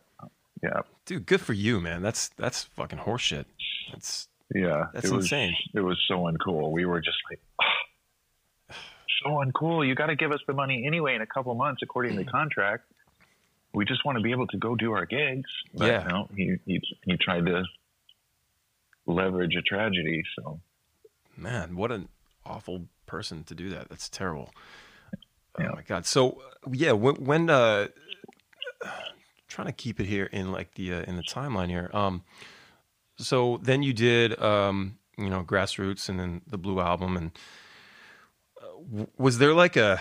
[0.63, 2.01] Yeah, Dude, good for you, man.
[2.01, 3.45] That's that's fucking horseshit.
[3.91, 4.85] That's yeah.
[4.91, 5.55] That's it was, insane.
[5.75, 6.71] It was so uncool.
[6.71, 8.75] We were just like, "Ah,
[9.23, 9.87] so uncool.
[9.87, 12.29] You got to give us the money anyway in a couple months, according to the
[12.31, 12.85] contract.
[13.73, 15.49] We just want to be able to go do our gigs.
[15.75, 16.07] But Yeah.
[16.09, 17.63] no, he, he he tried to
[19.07, 20.23] leverage a tragedy.
[20.37, 20.59] So
[21.35, 22.09] man, what an
[22.45, 23.89] awful person to do that.
[23.89, 24.53] That's terrible.
[25.59, 25.69] Yeah.
[25.71, 26.05] Oh my god.
[26.05, 26.41] So
[26.71, 27.87] yeah, when, when uh,
[29.47, 31.89] trying to keep it here in like the uh, in the timeline here.
[31.93, 32.23] Um,
[33.17, 37.31] so then you did um, you know grassroots and then the Blue album and
[38.61, 39.99] uh, was there like a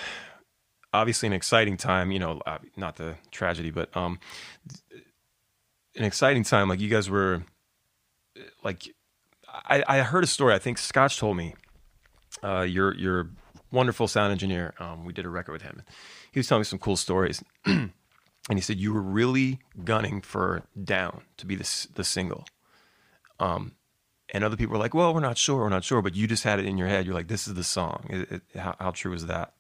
[0.93, 4.19] obviously an exciting time you know uh, not the tragedy but um
[5.97, 7.43] an exciting time like you guys were
[8.67, 8.95] like
[9.49, 11.55] I, I heard a story i think scotch told me
[12.43, 13.31] uh, your your
[13.71, 14.75] wonderful sound engineer.
[14.79, 15.83] Um, we did a record with him.
[16.33, 17.93] He was telling me some cool stories, and
[18.49, 22.47] he said you were really gunning for "Down" to be the the single.
[23.39, 23.73] Um,
[24.33, 26.45] and other people were like, "Well, we're not sure, we're not sure," but you just
[26.45, 27.07] had it in your head.
[27.07, 29.53] You're like, "This is the song." It, it, how, how true is that?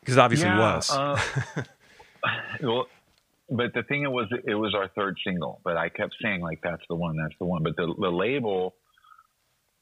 [0.00, 0.90] Because it obviously was.
[0.90, 1.20] uh,
[2.62, 2.86] well,
[3.50, 5.60] but the thing it was, it was our third single.
[5.64, 8.74] But I kept saying like, "That's the one, that's the one." But the the label,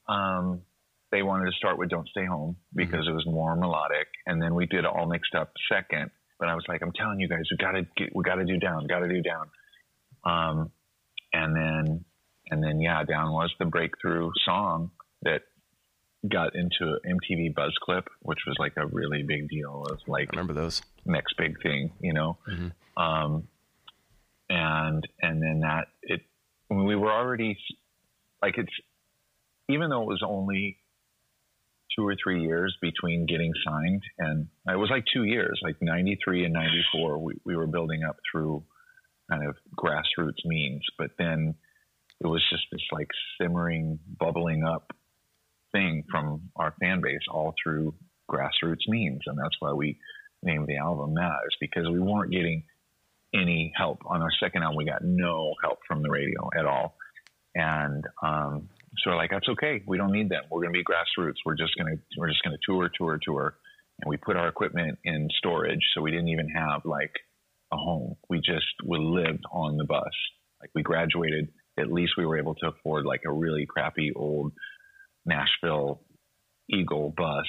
[0.09, 0.63] um,
[1.11, 4.55] they wanted to start with "Don't Stay Home" because it was more melodic, and then
[4.55, 6.11] we did All Mixed Up second.
[6.39, 8.87] But I was like, "I'm telling you guys, we gotta get, we gotta do Down,
[8.87, 9.51] gotta do Down."
[10.25, 10.71] Um,
[11.33, 12.05] and then,
[12.51, 14.91] and then, yeah, Down was the breakthrough song
[15.23, 15.43] that
[16.29, 19.85] got into MTV Buzz Clip, which was like a really big deal.
[19.89, 20.83] It was like I remember those.
[21.05, 22.39] next big thing, you know.
[22.49, 22.73] Mhm.
[22.97, 23.49] Um,
[24.49, 26.21] and and then that it
[26.71, 27.59] we were already
[28.43, 28.73] like it's
[29.69, 30.79] even though it was only
[31.97, 36.19] two or three years between getting signed and it was like two years, like ninety
[36.23, 38.63] three and ninety four, we, we were building up through
[39.31, 41.55] kind of grassroots means, but then
[42.21, 43.09] it was just this like
[43.41, 44.93] simmering, bubbling up
[45.73, 47.95] thing from our fan base all through
[48.31, 49.99] grassroots means, and that's why we
[50.43, 52.63] named the album that is because we weren't getting
[53.35, 54.77] any help on our second album.
[54.77, 56.97] We got no help from the radio at all,
[57.55, 58.69] and um,
[58.99, 59.83] so we're like, that's okay.
[59.87, 60.45] We don't need them.
[60.51, 61.37] We're going to be grassroots.
[61.45, 63.55] We're just going to we're just going to tour, tour, tour,
[64.01, 67.13] and we put our equipment in storage, so we didn't even have like
[67.73, 68.17] a home.
[68.29, 70.05] We just we lived on the bus.
[70.61, 71.49] Like we graduated,
[71.79, 74.53] at least we were able to afford like a really crappy old
[75.25, 76.01] Nashville
[76.71, 77.47] Eagle bus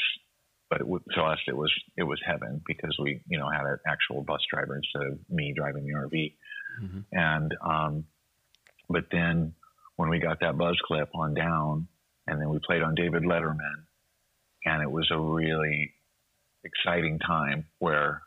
[0.70, 3.65] but it, w- to us it was it was heaven because we you know had
[3.65, 6.34] an actual bus driver instead of me driving the RV.
[6.82, 7.05] Mhm.
[7.11, 8.05] And um,
[8.89, 9.53] but then
[9.95, 11.88] when we got that buzz clip on down,
[12.28, 13.86] and then we played on David Letterman,
[14.65, 15.93] and it was a really
[16.63, 18.22] exciting time where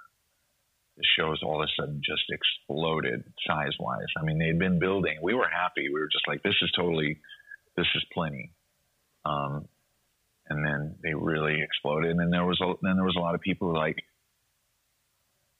[0.96, 4.06] the shows all of a sudden just exploded size wise.
[4.18, 5.18] I mean, they'd been building.
[5.22, 5.88] We were happy.
[5.88, 7.18] We were just like, this is totally,
[7.76, 8.52] this is plenty.
[9.24, 9.68] Um,
[10.52, 12.10] and then they really exploded.
[12.10, 13.96] And then there was a, then there was a lot of people who were like,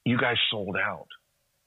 [0.05, 1.07] "You guys sold out.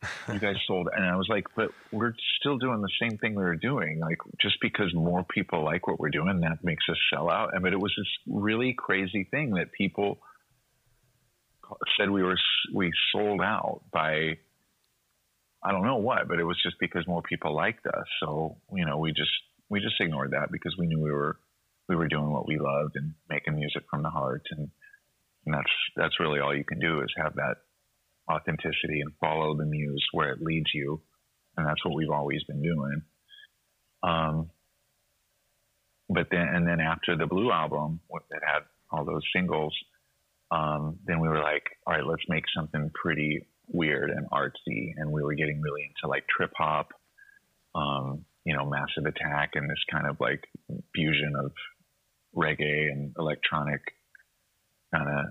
[0.33, 3.43] You guys sold." And I was like, "But we're still doing the same thing we
[3.43, 4.01] were doing.
[4.01, 7.59] Like just because more people like what we're doing, that makes us sell out." I
[7.59, 10.19] mean, it was this really crazy thing that people
[11.99, 12.39] said we were
[12.73, 14.39] we sold out by.
[15.65, 18.07] I don't know what, but it was just because more people liked us.
[18.21, 19.33] So you know, we just
[19.69, 21.39] we just ignored that because we knew we were
[21.89, 24.43] we were doing what we loved and making music from the heart.
[24.51, 24.69] And,
[25.45, 27.57] and that's that's really all you can do is have that
[28.31, 31.01] authenticity and follow the muse where it leads you.
[31.57, 33.03] And that's what we've always been doing.
[34.03, 34.51] Um,
[36.09, 39.77] but then and then after the Blue album that had all those singles,
[40.51, 45.11] um, then we were like, all right, let's make something pretty weird and artsy, and
[45.11, 46.89] we were getting really into like trip hop,
[47.75, 50.45] um, you know, Massive Attack, and this kind of like
[50.95, 51.53] fusion of
[52.37, 53.81] reggae and electronic
[54.95, 55.27] kind of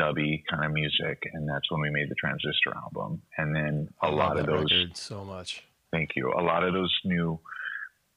[0.00, 3.22] dubby kind of music, and that's when we made the Transistor album.
[3.36, 5.62] And then a lot of those so much.
[5.92, 6.32] Thank you.
[6.32, 7.38] A lot of those new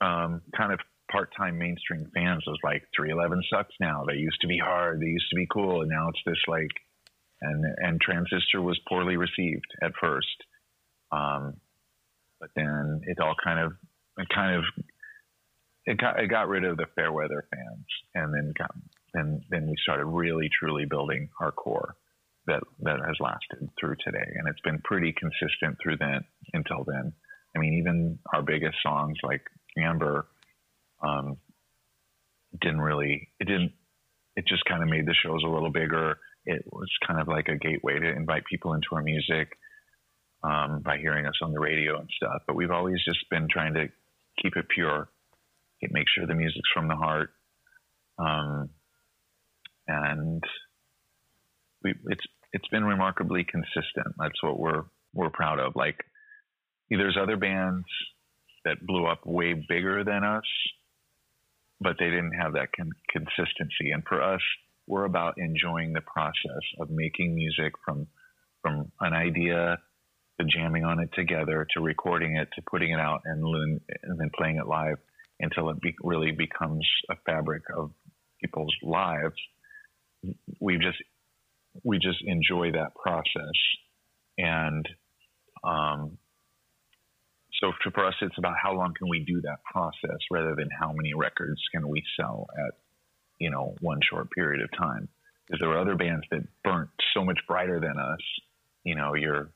[0.01, 0.80] um, kind of
[1.11, 4.03] part-time mainstream fans was like 311 sucks now.
[4.07, 5.01] They used to be hard.
[5.01, 6.72] They used to be cool, and now it's this like,
[7.41, 10.43] and and Transistor was poorly received at first,
[11.11, 11.55] um,
[12.39, 13.74] but then it all kind of
[14.18, 14.63] it kind of
[15.86, 18.71] it got it got rid of the fair weather fans, and then got
[19.13, 21.95] then then we started really truly building our core
[22.47, 26.21] that that has lasted through today, and it's been pretty consistent through then
[26.53, 27.13] until then.
[27.55, 29.41] I mean, even our biggest songs like
[29.77, 30.27] Amber
[31.01, 31.38] um,
[32.61, 33.73] didn't really it didn't
[34.36, 36.17] it just kind of made the shows a little bigger.
[36.45, 39.49] It was kind of like a gateway to invite people into our music
[40.43, 42.43] um, by hearing us on the radio and stuff.
[42.45, 43.88] But we've always just been trying to
[44.41, 45.09] keep it pure,
[45.91, 47.31] make sure the music's from the heart,
[48.17, 48.69] um,
[49.88, 50.43] and
[51.83, 54.15] we it's it's been remarkably consistent.
[54.17, 54.83] That's what we're
[55.13, 55.75] we're proud of.
[55.75, 55.97] Like
[56.89, 57.86] there's other bands
[58.65, 60.45] that blew up way bigger than us,
[61.79, 63.91] but they didn't have that con- consistency.
[63.93, 64.41] And for us,
[64.88, 68.07] we're about enjoying the process of making music from
[68.61, 69.77] from an idea
[70.39, 74.29] to jamming on it together to recording it to putting it out and, and then
[74.38, 74.97] playing it live
[75.39, 77.91] until it be- really becomes a fabric of
[78.41, 79.36] people's lives.
[80.59, 80.97] We just
[81.83, 83.55] we just enjoy that process,
[84.38, 84.88] and
[85.63, 86.17] um,
[87.61, 90.91] so for us, it's about how long can we do that process rather than how
[90.93, 92.73] many records can we sell at,
[93.39, 95.07] you know, one short period of time.
[95.45, 98.19] Because there were other bands that burnt so much brighter than us,
[98.83, 99.51] you know, your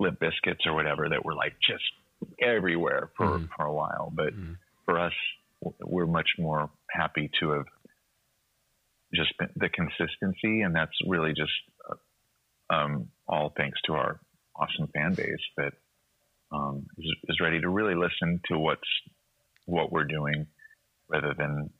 [0.00, 1.84] Limp Bizkits or whatever that were like just
[2.42, 3.48] everywhere for, mm.
[3.56, 4.12] for a while.
[4.14, 4.56] But mm.
[4.84, 5.12] For us,
[5.60, 7.66] we're much more happy to have
[9.14, 10.62] just been the consistency.
[10.62, 11.52] And that's really just
[12.70, 14.20] um, all thanks to our
[14.56, 15.72] awesome fan base that
[16.52, 18.80] um, is, is ready to really listen to what's
[19.66, 20.46] what we're doing
[21.08, 21.70] rather than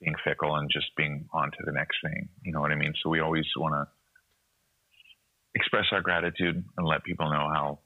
[0.00, 2.28] being fickle and just being on to the next thing.
[2.44, 2.92] You know what I mean?
[3.02, 3.86] So we always want to
[5.54, 7.78] express our gratitude and let people know how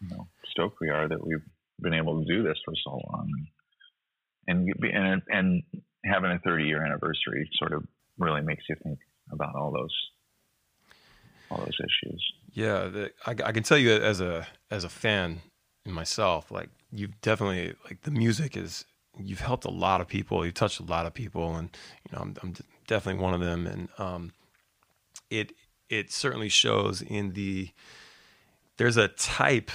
[0.00, 1.42] you know stoked we are that we've
[1.80, 3.46] been able to do this for so long
[4.48, 5.62] and and and
[6.04, 7.84] having a 30 year anniversary sort of
[8.18, 8.98] really makes you think
[9.32, 9.94] about all those
[11.50, 12.32] all those issues.
[12.52, 15.40] Yeah, the, I, I, can tell you as a as a fan
[15.84, 18.84] myself, like you've definitely like the music is
[19.18, 21.76] you've helped a lot of people, you've touched a lot of people, and
[22.08, 22.54] you know I'm, I'm
[22.86, 24.32] definitely one of them, and um,
[25.30, 25.52] it
[25.88, 27.70] it certainly shows in the
[28.76, 29.70] there's a type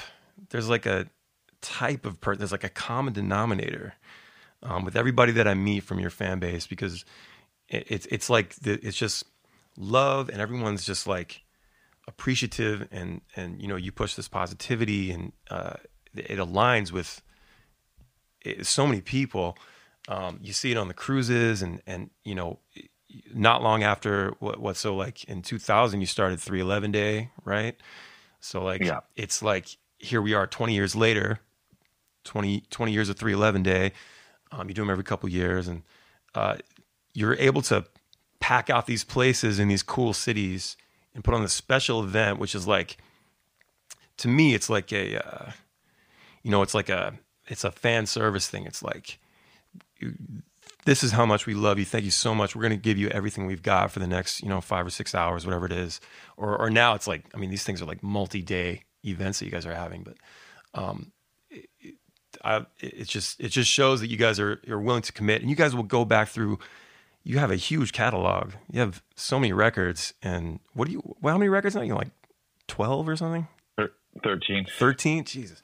[0.50, 1.08] there's like a
[1.62, 3.94] type of person there's like a common denominator
[4.64, 7.06] um, with everybody that I meet from your fan base because
[7.68, 9.26] it, it's it's like the, it's just
[9.78, 11.42] love and everyone's just like
[12.08, 15.74] appreciative and and you know you push this positivity and uh,
[16.14, 17.22] it aligns with
[18.42, 19.58] it, so many people.
[20.08, 22.60] Um, you see it on the cruises and and you know
[23.34, 27.76] not long after what what so like in 2000 you started 311 day right
[28.40, 29.02] so like yeah.
[29.18, 31.40] it's like here we are 20 years later
[32.24, 33.92] 20 20 years of 311 day
[34.52, 35.84] um, you do them every couple years and
[36.36, 36.58] uh,
[37.14, 37.86] you're able to
[38.40, 40.76] pack out these places in these cool cities
[41.14, 42.98] and put on this special event, which is like,
[44.18, 45.52] to me, it's like a, uh,
[46.44, 47.14] you know, it's like a,
[47.48, 48.66] it's a fan service thing.
[48.66, 49.20] It's like,
[50.86, 51.86] this is how much we love you.
[51.86, 52.56] Thank you so much.
[52.56, 54.90] We're going to give you everything we've got for the next, you know, five or
[54.90, 56.00] six hours, whatever it is.
[56.38, 59.52] Or, or now it's like, I mean, these things are like multi-day events that you
[59.52, 60.18] guys are having, but,
[60.74, 61.12] um,
[62.44, 65.50] I, it just, it just shows that you guys are, are willing to commit and
[65.50, 66.60] you guys will go back through
[67.24, 68.54] you have a huge catalog.
[68.72, 70.14] You have so many records.
[70.22, 71.82] And what do you, well, how many records now?
[71.82, 72.10] You like
[72.68, 73.48] 12 or something?
[74.24, 74.66] 13.
[74.78, 75.24] 13?
[75.24, 75.62] Jesus.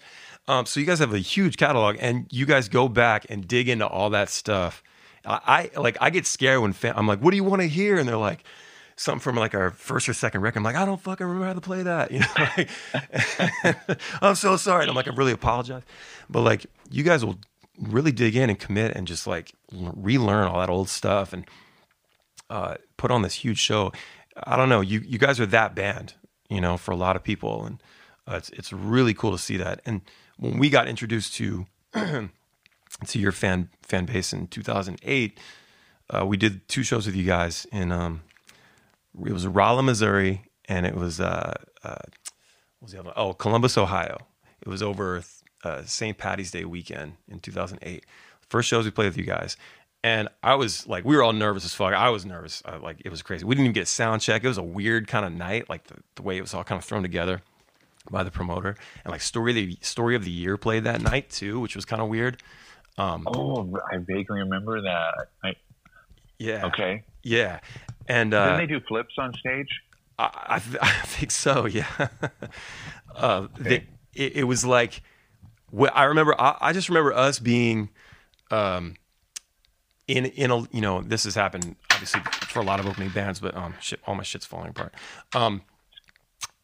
[0.47, 3.67] Um, so you guys have a huge catalog and you guys go back and dig
[3.67, 4.83] into all that stuff.
[5.25, 7.67] I, I like, I get scared when fam- I'm like, what do you want to
[7.67, 7.97] hear?
[7.97, 8.45] And they're like,
[8.97, 10.57] something from like our first or second record.
[10.59, 12.11] I'm like, I don't fucking remember how to play that.
[12.17, 12.27] You know,
[12.57, 14.81] like, I'm so sorry.
[14.81, 15.83] And I'm like, I really apologize.
[16.29, 17.37] But like, you guys will
[17.79, 21.45] really dig in and commit and just like relearn all that old stuff and
[22.49, 23.91] uh, put on this huge show.
[24.43, 24.81] I don't know.
[24.81, 26.15] You you guys are that band,
[26.49, 27.83] you know, for a lot of people, and
[28.27, 29.81] uh, it's it's really cool to see that.
[29.85, 30.01] And
[30.37, 32.29] when we got introduced to to
[33.13, 35.39] your fan fan base in 2008,
[36.09, 38.21] uh, we did two shows with you guys in um,
[39.25, 41.53] it was Rolla, Missouri, and it was uh,
[41.83, 41.95] uh,
[42.79, 43.13] what was the other one?
[43.17, 44.27] Oh, Columbus, Ohio.
[44.61, 45.23] It was over
[45.63, 46.17] uh, St.
[46.17, 48.05] Patty's Day weekend in 2008.
[48.49, 49.57] First shows we played with you guys,
[50.03, 51.93] and I was like, we were all nervous as fuck.
[51.93, 53.45] I was nervous, uh, like it was crazy.
[53.45, 54.43] We didn't even get a sound check.
[54.43, 56.79] It was a weird kind of night, like the, the way it was all kind
[56.79, 57.41] of thrown together
[58.09, 58.75] by the promoter.
[59.03, 61.85] And like story of the story of the year played that night too, which was
[61.85, 62.41] kind of weird.
[62.97, 65.27] Um, oh, I vaguely remember that.
[65.43, 65.55] I,
[66.39, 66.65] yeah.
[66.67, 67.03] Okay.
[67.23, 67.59] Yeah.
[68.07, 69.69] And uh, didn't they do flips on stage?
[70.17, 71.65] I, I, I think so.
[71.65, 71.87] Yeah.
[73.15, 73.63] uh, okay.
[73.63, 73.75] they,
[74.13, 75.01] it, it, was like
[75.93, 76.39] I remember.
[76.39, 77.89] I, I, just remember us being.
[78.49, 78.95] Um,
[80.07, 83.39] in in a you know this has happened obviously for a lot of opening bands,
[83.39, 84.93] but um shit, all my shit's falling apart.
[85.35, 85.61] Um,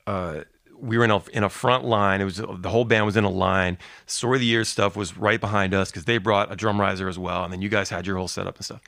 [0.07, 0.41] uh,
[0.77, 2.21] we were in a in a front line.
[2.21, 3.77] It was the whole band was in a line.
[4.05, 7.07] Story of the year stuff was right behind us because they brought a drum riser
[7.07, 8.81] as well, and then you guys had your whole setup and stuff.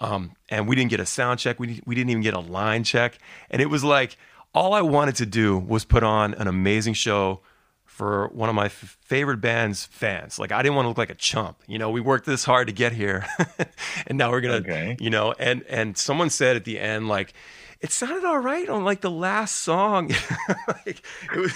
[0.00, 1.60] Um, and we didn't get a sound check.
[1.60, 3.18] We we didn't even get a line check,
[3.50, 4.16] and it was like
[4.54, 7.40] all I wanted to do was put on an amazing show
[7.84, 10.38] for one of my f- favorite band's fans.
[10.38, 11.58] Like I didn't want to look like a chump.
[11.66, 13.26] You know, we worked this hard to get here,
[14.06, 14.96] and now we're gonna, okay.
[14.98, 15.34] you know.
[15.38, 17.34] And and someone said at the end, like,
[17.80, 20.08] it sounded all right on like the last song.
[20.68, 21.02] like,
[21.34, 21.52] it was,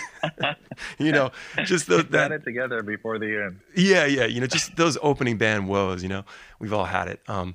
[0.99, 1.33] you know,
[1.65, 3.61] just the, that it together before the end.
[3.75, 4.27] Yeah, yeah.
[4.27, 6.03] You know, just those opening band woes.
[6.03, 6.25] You know,
[6.59, 7.21] we've all had it.
[7.27, 7.55] Um,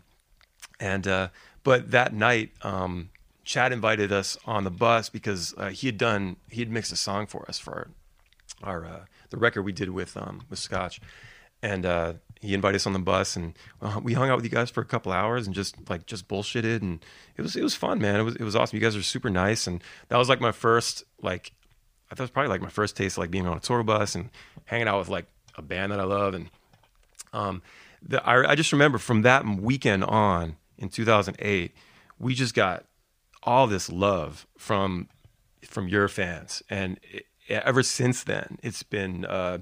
[0.79, 1.27] and uh,
[1.63, 3.09] but that night, um,
[3.43, 6.95] Chad invited us on the bus because uh, he had done he had mixed a
[6.95, 7.89] song for us for
[8.63, 8.99] our uh,
[9.29, 11.01] the record we did with um, with Scotch,
[11.61, 13.57] and uh, he invited us on the bus, and
[14.01, 16.81] we hung out with you guys for a couple hours and just like just bullshitted,
[16.81, 17.03] and
[17.37, 18.19] it was it was fun, man.
[18.19, 18.77] It was it was awesome.
[18.77, 21.51] You guys are super nice, and that was like my first like
[22.11, 23.83] I thought it was probably like my first taste of, like being on a tour
[23.83, 24.29] bus and
[24.65, 25.25] hanging out with like
[25.55, 26.49] a band that I love, and
[27.33, 27.61] um,
[28.01, 31.75] the, I, I just remember from that weekend on in 2008,
[32.17, 32.85] we just got
[33.43, 35.07] all this love from
[35.63, 39.57] from your fans, and it, ever since then, it's been, uh,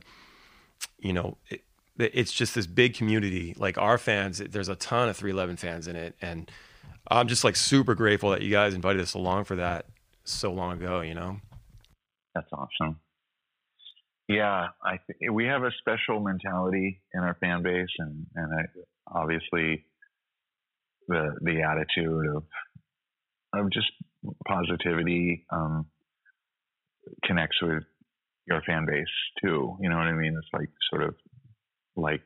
[0.99, 1.63] you know, it,
[1.97, 3.55] it's just this big community.
[3.57, 6.51] Like our fans, there's a ton of 311 fans in it, and
[7.09, 9.85] I'm just like super grateful that you guys invited us along for that
[10.23, 11.01] so long ago.
[11.01, 11.37] You know,
[12.35, 12.99] that's awesome.
[14.27, 18.65] Yeah, I th- we have a special mentality in our fan base, and and I,
[19.11, 19.85] obviously
[21.07, 22.43] the the attitude of
[23.53, 23.87] of just
[24.47, 25.45] positivity.
[25.51, 25.87] Um,
[27.25, 27.83] connects with
[28.47, 29.05] your fan base
[29.41, 29.77] too.
[29.81, 30.35] You know what I mean?
[30.37, 31.15] It's like sort of
[31.95, 32.25] like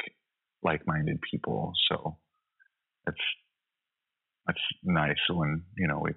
[0.64, 1.74] like-minded people.
[1.90, 2.18] So
[3.08, 3.18] it's
[4.46, 6.16] that's nice when you know we've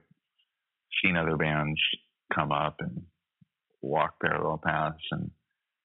[1.03, 1.81] seen other bands
[2.35, 3.03] come up and
[3.83, 5.31] walk parallel paths and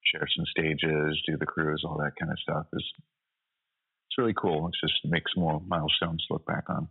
[0.04, 2.84] share some stages, do the cruise, all that kind of stuff is
[4.10, 4.68] it's really cool.
[4.68, 6.88] It just makes more milestones to look back on.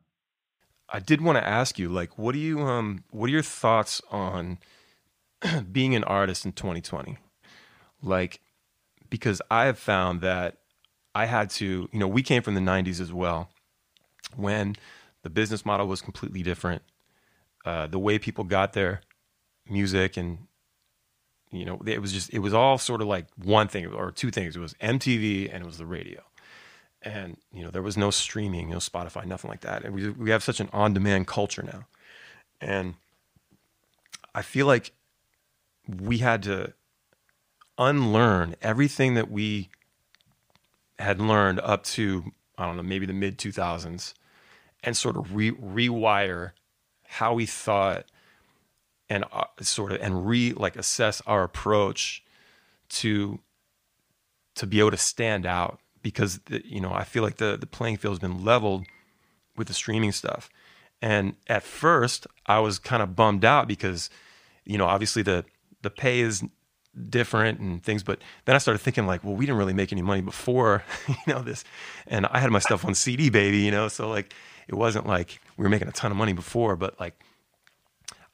[0.89, 4.01] I did want to ask you, like, what do you um what are your thoughts
[4.11, 4.59] on
[5.73, 7.17] being an artist in 2020
[8.03, 8.41] like
[9.11, 10.59] because i have found that
[11.15, 13.49] i had to you know we came from the 90s as well
[14.37, 14.75] when
[15.23, 16.83] the business model was completely different
[17.65, 19.01] uh, the way people got their
[19.69, 20.39] music and
[21.51, 24.31] you know it was just it was all sort of like one thing or two
[24.31, 26.21] things it was mtv and it was the radio
[27.03, 29.85] and you know there was no streaming no spotify nothing like that.
[29.85, 31.87] And we, we have such an on-demand culture now.
[32.61, 32.95] And
[34.35, 34.93] i feel like
[35.89, 36.73] we had to
[37.79, 39.69] unlearn everything that we
[40.99, 44.15] had learned up to I don't know maybe the mid 2000s
[44.83, 46.53] and sort of re- rewire
[47.05, 48.07] how we thought
[49.09, 52.23] and uh, sort of and re like assess our approach
[52.89, 53.39] to
[54.57, 57.67] to be able to stand out because the, you know I feel like the the
[57.67, 58.87] playing field has been leveled
[59.57, 60.49] with the streaming stuff.
[61.01, 64.11] And at first I was kind of bummed out because
[64.65, 65.45] you know obviously the
[65.83, 66.43] the pay is
[67.11, 70.03] different and things but then i started thinking like well we didn't really make any
[70.03, 71.63] money before you know this.
[72.09, 74.35] And i had my stuff on cd baby you know so like
[74.67, 77.15] it wasn't like we were making a ton of money before but like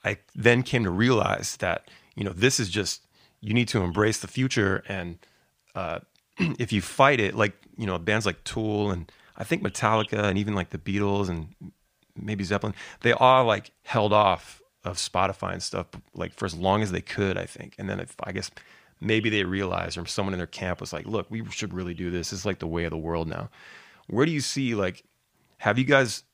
[0.02, 3.06] i then came to realize that you know this is just
[3.42, 5.18] you need to embrace the future and
[5.74, 5.98] uh,
[6.58, 10.38] if you fight it like you know bands like tool and i think metallica and
[10.38, 11.48] even like the beatles and
[12.16, 16.82] maybe zeppelin they all like held off of Spotify and stuff like for as long
[16.82, 17.74] as they could, I think.
[17.78, 18.50] And then if I guess
[19.00, 22.10] maybe they realized or someone in their camp was like, look, we should really do
[22.10, 22.32] this.
[22.32, 23.50] It's like the way of the world now.
[24.06, 25.02] Where do you see like
[25.58, 26.24] have you guys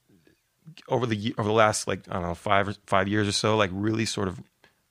[0.88, 3.70] over the over the last like I don't know five five years or so like
[3.72, 4.40] really sort of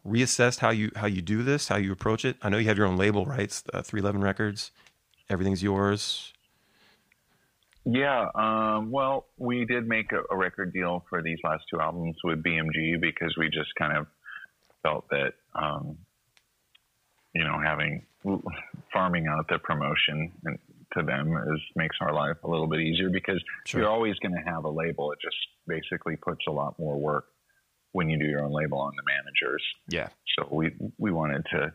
[0.07, 2.37] reassessed how you how you do this, how you approach it?
[2.41, 3.51] I know you have your own label, right?
[3.73, 4.71] Uh, 311 Records.
[5.29, 6.33] Everything's yours.
[7.85, 12.17] Yeah, um, well, we did make a, a, record deal for these last two albums
[12.23, 14.05] with BMG because we just kind of
[14.83, 15.97] felt that, um,
[17.33, 18.05] you know, having
[18.91, 20.31] farming out the promotion
[20.97, 23.81] to them is makes our life a little bit easier because sure.
[23.81, 25.11] you're always going to have a label.
[25.11, 25.37] It just
[25.67, 27.25] basically puts a lot more work
[27.91, 29.63] when you do your own label on the managers.
[29.87, 30.09] Yeah.
[30.37, 31.73] So we we wanted to,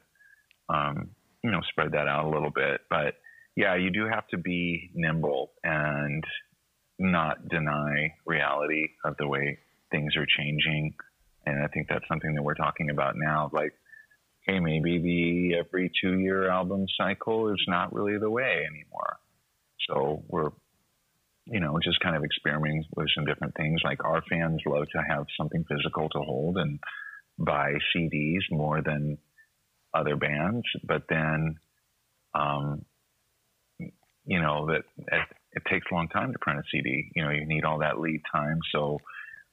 [0.68, 1.10] um,
[1.42, 3.14] you know, spread that out a little bit, but
[3.56, 6.24] yeah, you do have to be nimble and
[6.98, 9.58] not deny reality of the way
[9.90, 10.94] things are changing.
[11.46, 13.50] And I think that's something that we're talking about now.
[13.52, 13.72] Like,
[14.46, 19.18] hey, maybe the every two year album cycle is not really the way anymore.
[19.88, 20.50] So we're,
[21.46, 23.80] you know, just kind of experimenting with some different things.
[23.84, 26.80] Like our fans love to have something physical to hold and
[27.38, 29.18] buy CDs more than
[29.92, 30.64] other bands.
[30.82, 31.56] But then,
[32.34, 32.84] um,
[34.26, 37.10] you know, that it, it, takes a long time to print a CD.
[37.14, 38.58] You know, you need all that lead time.
[38.72, 38.98] So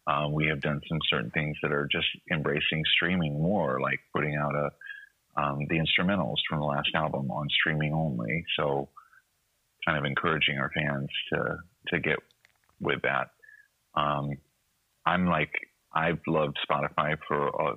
[0.07, 4.35] um, we have done some certain things that are just embracing streaming more, like putting
[4.35, 4.71] out a
[5.37, 8.43] um, the instrumentals from the last album on streaming only.
[8.57, 8.89] So
[9.85, 11.57] kind of encouraging our fans to
[11.89, 12.17] to get
[12.79, 13.29] with that.
[13.95, 14.37] Um,
[15.05, 15.51] I'm like
[15.93, 17.75] I've loved Spotify for uh,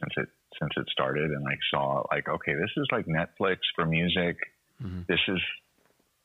[0.00, 0.28] since it
[0.60, 4.36] since it started, and I saw like okay, this is like Netflix for music.
[4.82, 5.02] Mm-hmm.
[5.08, 5.40] This is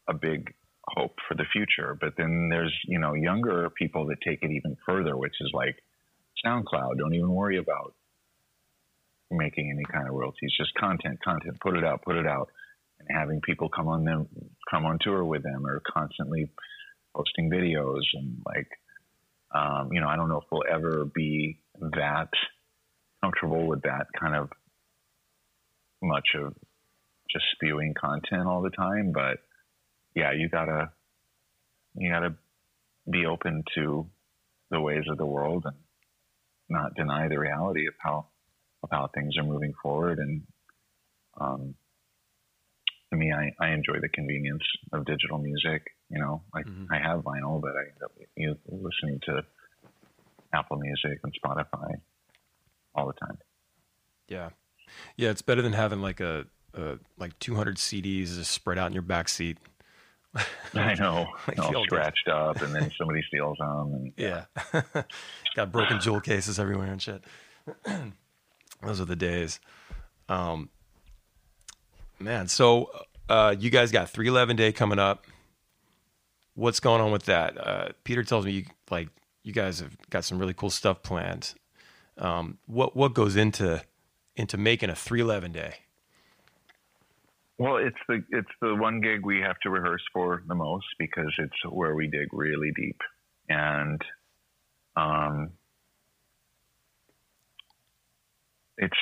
[0.07, 0.53] a big
[0.88, 1.98] hope for the future.
[1.99, 5.76] But then there's, you know, younger people that take it even further, which is like
[6.45, 6.98] SoundCloud.
[6.98, 7.94] Don't even worry about
[9.32, 10.53] making any kind of royalties.
[10.57, 11.57] Just content, content.
[11.61, 12.49] Put it out, put it out,
[12.99, 14.27] and having people come on them,
[14.69, 16.49] come on tour with them, or constantly
[17.15, 18.68] posting videos and like,
[19.53, 22.30] um, you know, I don't know if we'll ever be that
[23.23, 24.49] comfortable with that kind of
[26.02, 26.53] much of
[27.32, 29.40] just spewing content all the time, but
[30.15, 30.91] yeah, you gotta
[31.95, 32.35] you gotta
[33.09, 34.07] be open to
[34.71, 35.75] the ways of the world and
[36.69, 38.27] not deny the reality of how
[38.81, 40.19] of how things are moving forward.
[40.19, 40.43] And
[41.39, 41.75] um,
[43.11, 44.63] to me, I, I enjoy the convenience
[44.93, 45.91] of digital music.
[46.09, 46.91] You know, I, mm-hmm.
[46.91, 49.43] I have vinyl, but I end up you listening to
[50.53, 51.95] Apple Music and Spotify
[52.93, 53.37] all the time.
[54.27, 54.49] Yeah,
[55.17, 59.01] yeah, it's better than having like a, a like 200 CDs spread out in your
[59.01, 59.57] back seat
[60.73, 63.93] I know, all scratched up, and then somebody steals them.
[63.93, 64.45] And, yeah,
[65.55, 67.23] got broken jewel cases everywhere and shit.
[68.83, 69.59] Those are the days.
[70.27, 70.69] Um,
[72.19, 72.89] man, so
[73.29, 75.25] uh, you guys got 311 Day coming up.
[76.55, 77.57] What's going on with that?
[77.57, 79.09] Uh, Peter tells me you, like
[79.43, 81.53] you guys have got some really cool stuff planned.
[82.17, 83.83] Um, what what goes into
[84.35, 85.75] into making a 311 Day?
[87.57, 91.34] Well, it's the it's the one gig we have to rehearse for the most because
[91.38, 92.99] it's where we dig really deep,
[93.49, 94.02] and
[94.98, 95.52] um,
[98.77, 98.94] it's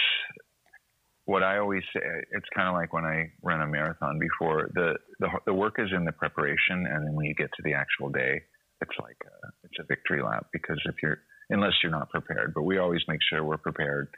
[1.26, 2.02] what I always say.
[2.32, 4.20] It's kind of like when I run a marathon.
[4.20, 7.64] Before the, the the work is in the preparation, and then when you get to
[7.64, 8.42] the actual day,
[8.82, 11.20] it's like a, it's a victory lap because if you're
[11.50, 14.10] unless you're not prepared, but we always make sure we're prepared.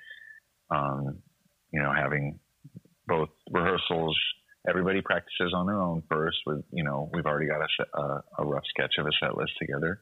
[0.71, 1.19] Um,
[1.71, 2.39] you know, having
[3.07, 4.17] both rehearsals.
[4.67, 6.37] Everybody practices on their own first.
[6.45, 9.51] With you know, we've already got a, uh, a rough sketch of a set list
[9.59, 9.99] together,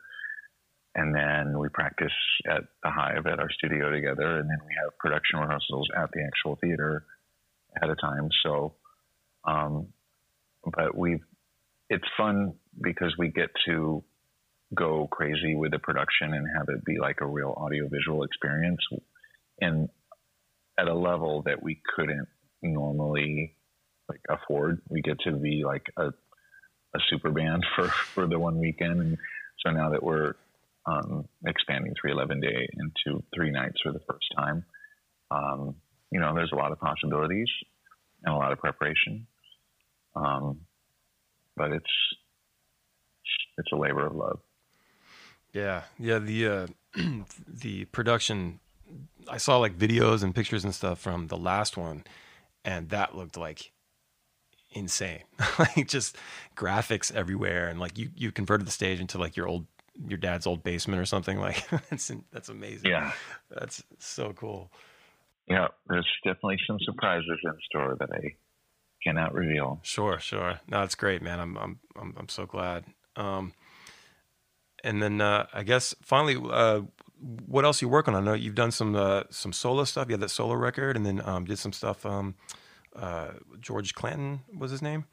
[0.95, 2.13] and then we practice
[2.49, 6.23] at the Hive at our studio together, and then we have production rehearsals at the
[6.23, 7.05] actual theater
[7.81, 8.29] at a time.
[8.43, 8.75] So,
[9.45, 9.87] um,
[10.65, 11.23] but we've
[11.89, 14.03] it's fun because we get to
[14.73, 18.81] go crazy with the production and have it be like a real audiovisual experience
[19.61, 19.89] and
[20.79, 22.27] at a level that we couldn't
[22.69, 23.55] normally
[24.09, 24.81] like afford.
[24.89, 29.01] We get to be like a, a super band for, for the one weekend.
[29.01, 29.17] And
[29.65, 30.35] so now that we're
[30.85, 34.65] um, expanding 311 day into three nights for the first time,
[35.31, 35.75] um,
[36.11, 37.49] you know, there's a lot of possibilities
[38.23, 39.27] and a lot of preparation.
[40.15, 40.61] Um,
[41.55, 41.85] but it's,
[43.57, 44.39] it's a labor of love.
[45.53, 45.83] Yeah.
[45.97, 46.19] Yeah.
[46.19, 46.67] The, uh,
[47.47, 48.59] the production,
[49.29, 52.03] I saw like videos and pictures and stuff from the last one
[52.65, 53.71] and that looked like
[54.71, 55.23] insane.
[55.59, 56.17] Like just
[56.55, 59.67] graphics everywhere and like you you converted the stage into like your old
[60.07, 62.89] your dad's old basement or something like that's that's amazing.
[62.89, 63.11] Yeah.
[63.49, 64.71] That's so cool.
[65.47, 68.35] Yeah there's definitely some surprises in store that i
[69.03, 69.79] cannot reveal.
[69.83, 70.59] Sure sure.
[70.67, 71.39] No it's great man.
[71.39, 72.85] I'm i'm i'm, I'm so glad.
[73.15, 73.53] Um
[74.83, 76.81] and then uh i guess finally uh
[77.45, 78.23] what else are you working on?
[78.23, 80.07] I know you've done some uh, some solo stuff.
[80.07, 82.05] You had that solo record, and then um, did some stuff.
[82.05, 82.35] Um,
[82.95, 85.05] uh, George Clanton was his name.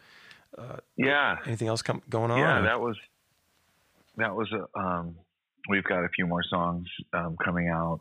[0.57, 1.37] Uh, yeah.
[1.47, 2.39] Anything else come, going on?
[2.39, 2.97] Yeah, that was
[4.17, 4.79] that was a.
[4.79, 5.17] Um,
[5.69, 8.01] we've got a few more songs um, coming out.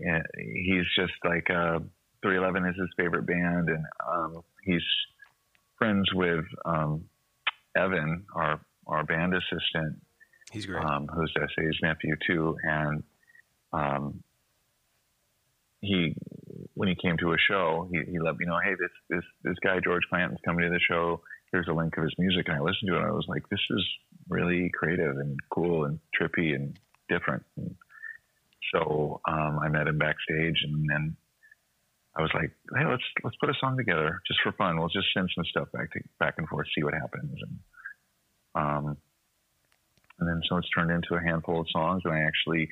[0.00, 1.80] And he's just like uh,
[2.22, 4.82] 311 is his favorite band, and um, he's
[5.76, 7.04] friends with um,
[7.76, 10.00] Evan, our our band assistant.
[10.52, 10.84] He's great.
[10.84, 13.02] Um, who's SA's nephew too, and
[13.72, 14.22] um,
[15.80, 16.14] he
[16.74, 19.56] when he came to a show, he, he let me know, hey, this this this
[19.62, 21.22] guy George Clanton's coming to the show.
[21.52, 22.98] Here's a link of his music, and I listened to it.
[22.98, 23.84] and I was like, this is
[24.28, 26.78] really creative and cool and trippy and
[27.08, 27.42] different.
[27.56, 27.74] And
[28.72, 31.16] so um, I met him backstage, and then
[32.16, 34.78] I was like, hey, let's let's put a song together just for fun.
[34.78, 37.38] We'll just send some stuff back to back and forth, see what happens.
[37.40, 37.58] And
[38.54, 38.96] um,
[40.18, 42.68] and then so it's turned into a handful of songs, and I actually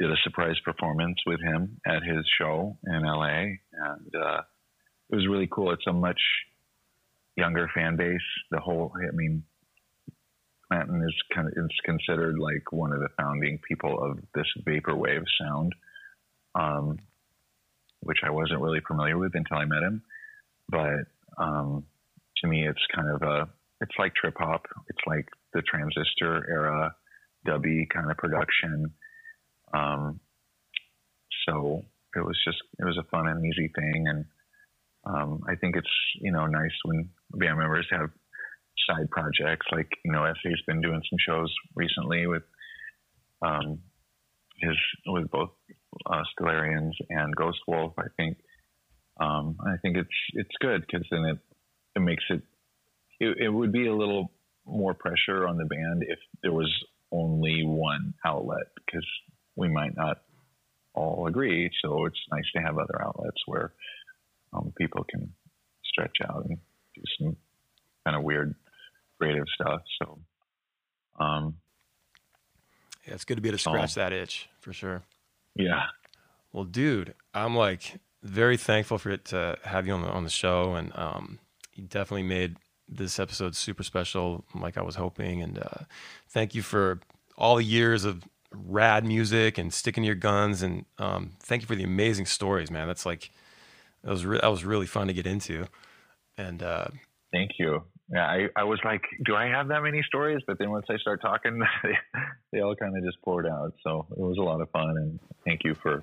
[0.00, 4.40] did a surprise performance with him at his show in LA, and uh,
[5.10, 5.72] it was really cool.
[5.72, 6.20] It's a much
[7.36, 8.18] younger fan base.
[8.50, 9.44] The whole, I mean,
[10.68, 15.24] Clanton is kind of is considered like one of the founding people of this vaporwave
[15.40, 15.74] sound,
[16.54, 16.98] um,
[18.00, 20.02] which I wasn't really familiar with until I met him.
[20.68, 21.04] But
[21.38, 21.84] um,
[22.38, 23.48] to me, it's kind of a,
[23.80, 24.66] it's like trip hop.
[24.88, 26.94] It's like the transistor era,
[27.46, 28.92] dubby kind of production
[29.74, 30.20] um,
[31.46, 31.82] so
[32.16, 34.24] it was just it was a fun and easy thing, and
[35.04, 35.86] um, I think it's
[36.20, 38.10] you know nice when band members have
[38.88, 42.42] side projects like you know SA's been doing some shows recently with
[43.42, 43.80] um,
[44.60, 44.76] his
[45.06, 45.50] with both
[46.06, 47.94] uh, Stellarians and Ghost Wolf.
[47.98, 48.38] I think
[49.20, 51.38] um, I think it's it's good because then it
[51.96, 52.42] it makes it,
[53.20, 54.32] it it would be a little
[54.66, 56.72] more pressure on the band if there was
[57.12, 59.06] only one outlet because
[59.56, 60.18] we might not
[60.94, 61.70] all agree.
[61.82, 63.72] So it's nice to have other outlets where
[64.52, 65.32] um, people can
[65.84, 66.58] stretch out and
[66.94, 67.36] do some
[68.04, 68.54] kind of weird
[69.18, 69.82] creative stuff.
[70.00, 70.18] So,
[71.18, 71.56] um,
[73.06, 75.02] yeah, it's good to be able to scratch that itch for sure.
[75.54, 75.84] Yeah.
[76.52, 80.30] Well, dude, I'm like very thankful for it to have you on the on the
[80.30, 81.38] show, and um,
[81.74, 82.56] you definitely made
[82.88, 85.42] this episode super special, like I was hoping.
[85.42, 85.84] And uh,
[86.28, 87.00] thank you for
[87.36, 88.24] all the years of
[88.56, 90.62] rad music and sticking to your guns.
[90.62, 92.86] And um, thank you for the amazing stories, man.
[92.86, 93.30] That's like
[94.02, 95.66] that was re- that was really fun to get into.
[96.36, 96.86] And uh,
[97.32, 97.84] thank you.
[98.12, 100.42] Yeah, I, I was like, do I have that many stories?
[100.46, 102.20] But then once I start talking, they,
[102.52, 103.72] they all kind of just poured out.
[103.82, 104.90] So it was a lot of fun.
[104.90, 106.02] And thank you for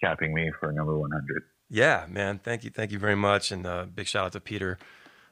[0.00, 1.42] capping me for number 100.
[1.68, 2.40] Yeah, man.
[2.42, 2.70] Thank you.
[2.70, 3.52] Thank you very much.
[3.52, 4.78] And uh, big shout out to Peter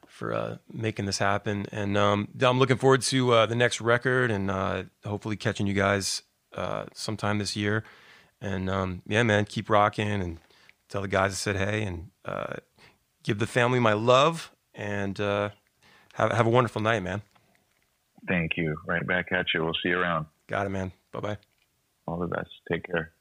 [0.07, 1.65] for uh, making this happen.
[1.71, 5.73] And um, I'm looking forward to uh, the next record and uh, hopefully catching you
[5.73, 6.21] guys
[6.53, 7.83] uh, sometime this year.
[8.41, 10.37] And um, yeah, man, keep rocking and
[10.89, 12.55] tell the guys I said hey and uh,
[13.23, 15.49] give the family my love and uh,
[16.13, 17.21] have have a wonderful night, man.
[18.27, 18.75] Thank you.
[18.85, 19.63] Right back at you.
[19.63, 20.27] We'll see you around.
[20.47, 20.91] Got it, man.
[21.11, 21.37] Bye bye.
[22.07, 22.49] All the best.
[22.71, 23.11] Take care.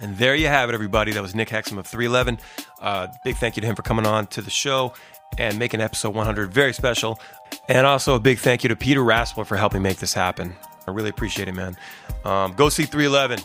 [0.00, 1.12] And there you have it, everybody.
[1.12, 2.38] That was Nick Hexum of 311.
[2.80, 4.94] Uh, big thank you to him for coming on to the show
[5.38, 7.20] and making episode 100 very special.
[7.68, 10.54] And also a big thank you to Peter Raspler for helping make this happen.
[10.86, 11.76] I really appreciate it, man.
[12.24, 13.44] Um, go see 311.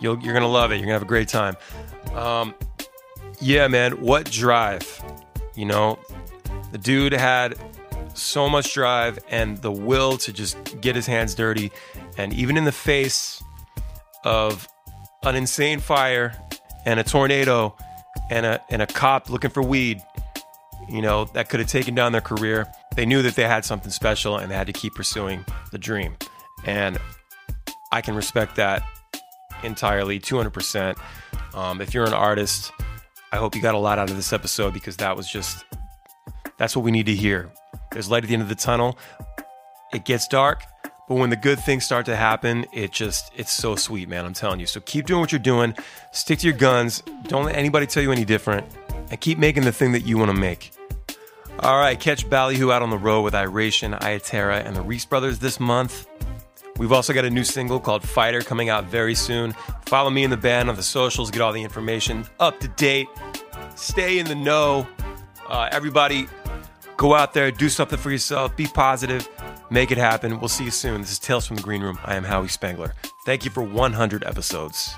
[0.00, 0.76] You'll, you're going to love it.
[0.76, 1.56] You're going to have a great time.
[2.14, 2.54] Um,
[3.40, 5.02] yeah, man, what drive?
[5.54, 5.98] You know,
[6.72, 7.56] the dude had
[8.14, 11.70] so much drive and the will to just get his hands dirty.
[12.16, 13.42] And even in the face
[14.24, 14.66] of
[15.22, 16.34] an insane fire
[16.86, 17.76] and a tornado
[18.30, 20.02] and a, and a cop looking for weed,
[20.90, 22.66] you know, that could have taken down their career.
[22.96, 26.16] They knew that they had something special and they had to keep pursuing the dream.
[26.64, 26.98] And
[27.92, 28.82] I can respect that
[29.62, 30.96] entirely, 200%.
[31.54, 32.72] Um, if you're an artist,
[33.32, 35.64] I hope you got a lot out of this episode because that was just,
[36.58, 37.50] that's what we need to hear.
[37.92, 38.98] There's light at the end of the tunnel.
[39.92, 40.62] It gets dark,
[41.08, 44.24] but when the good things start to happen, it just, it's so sweet, man.
[44.24, 44.66] I'm telling you.
[44.66, 45.74] So keep doing what you're doing.
[46.12, 47.02] Stick to your guns.
[47.24, 48.66] Don't let anybody tell you any different.
[49.10, 50.70] And keep making the thing that you want to make.
[51.62, 55.04] All right, catch Ballyhoo out on the road with Iration, Iya Terra, and the Reese
[55.04, 56.08] Brothers this month.
[56.78, 59.52] We've also got a new single called Fighter coming out very soon.
[59.84, 63.08] Follow me and the band on the socials, get all the information up to date,
[63.74, 64.86] stay in the know.
[65.50, 66.26] Uh, everybody,
[66.96, 69.28] go out there, do something for yourself, be positive,
[69.68, 70.40] make it happen.
[70.40, 71.02] We'll see you soon.
[71.02, 71.98] This is Tales from the Green Room.
[72.06, 72.94] I am Howie Spangler.
[73.26, 74.94] Thank you for 100 episodes.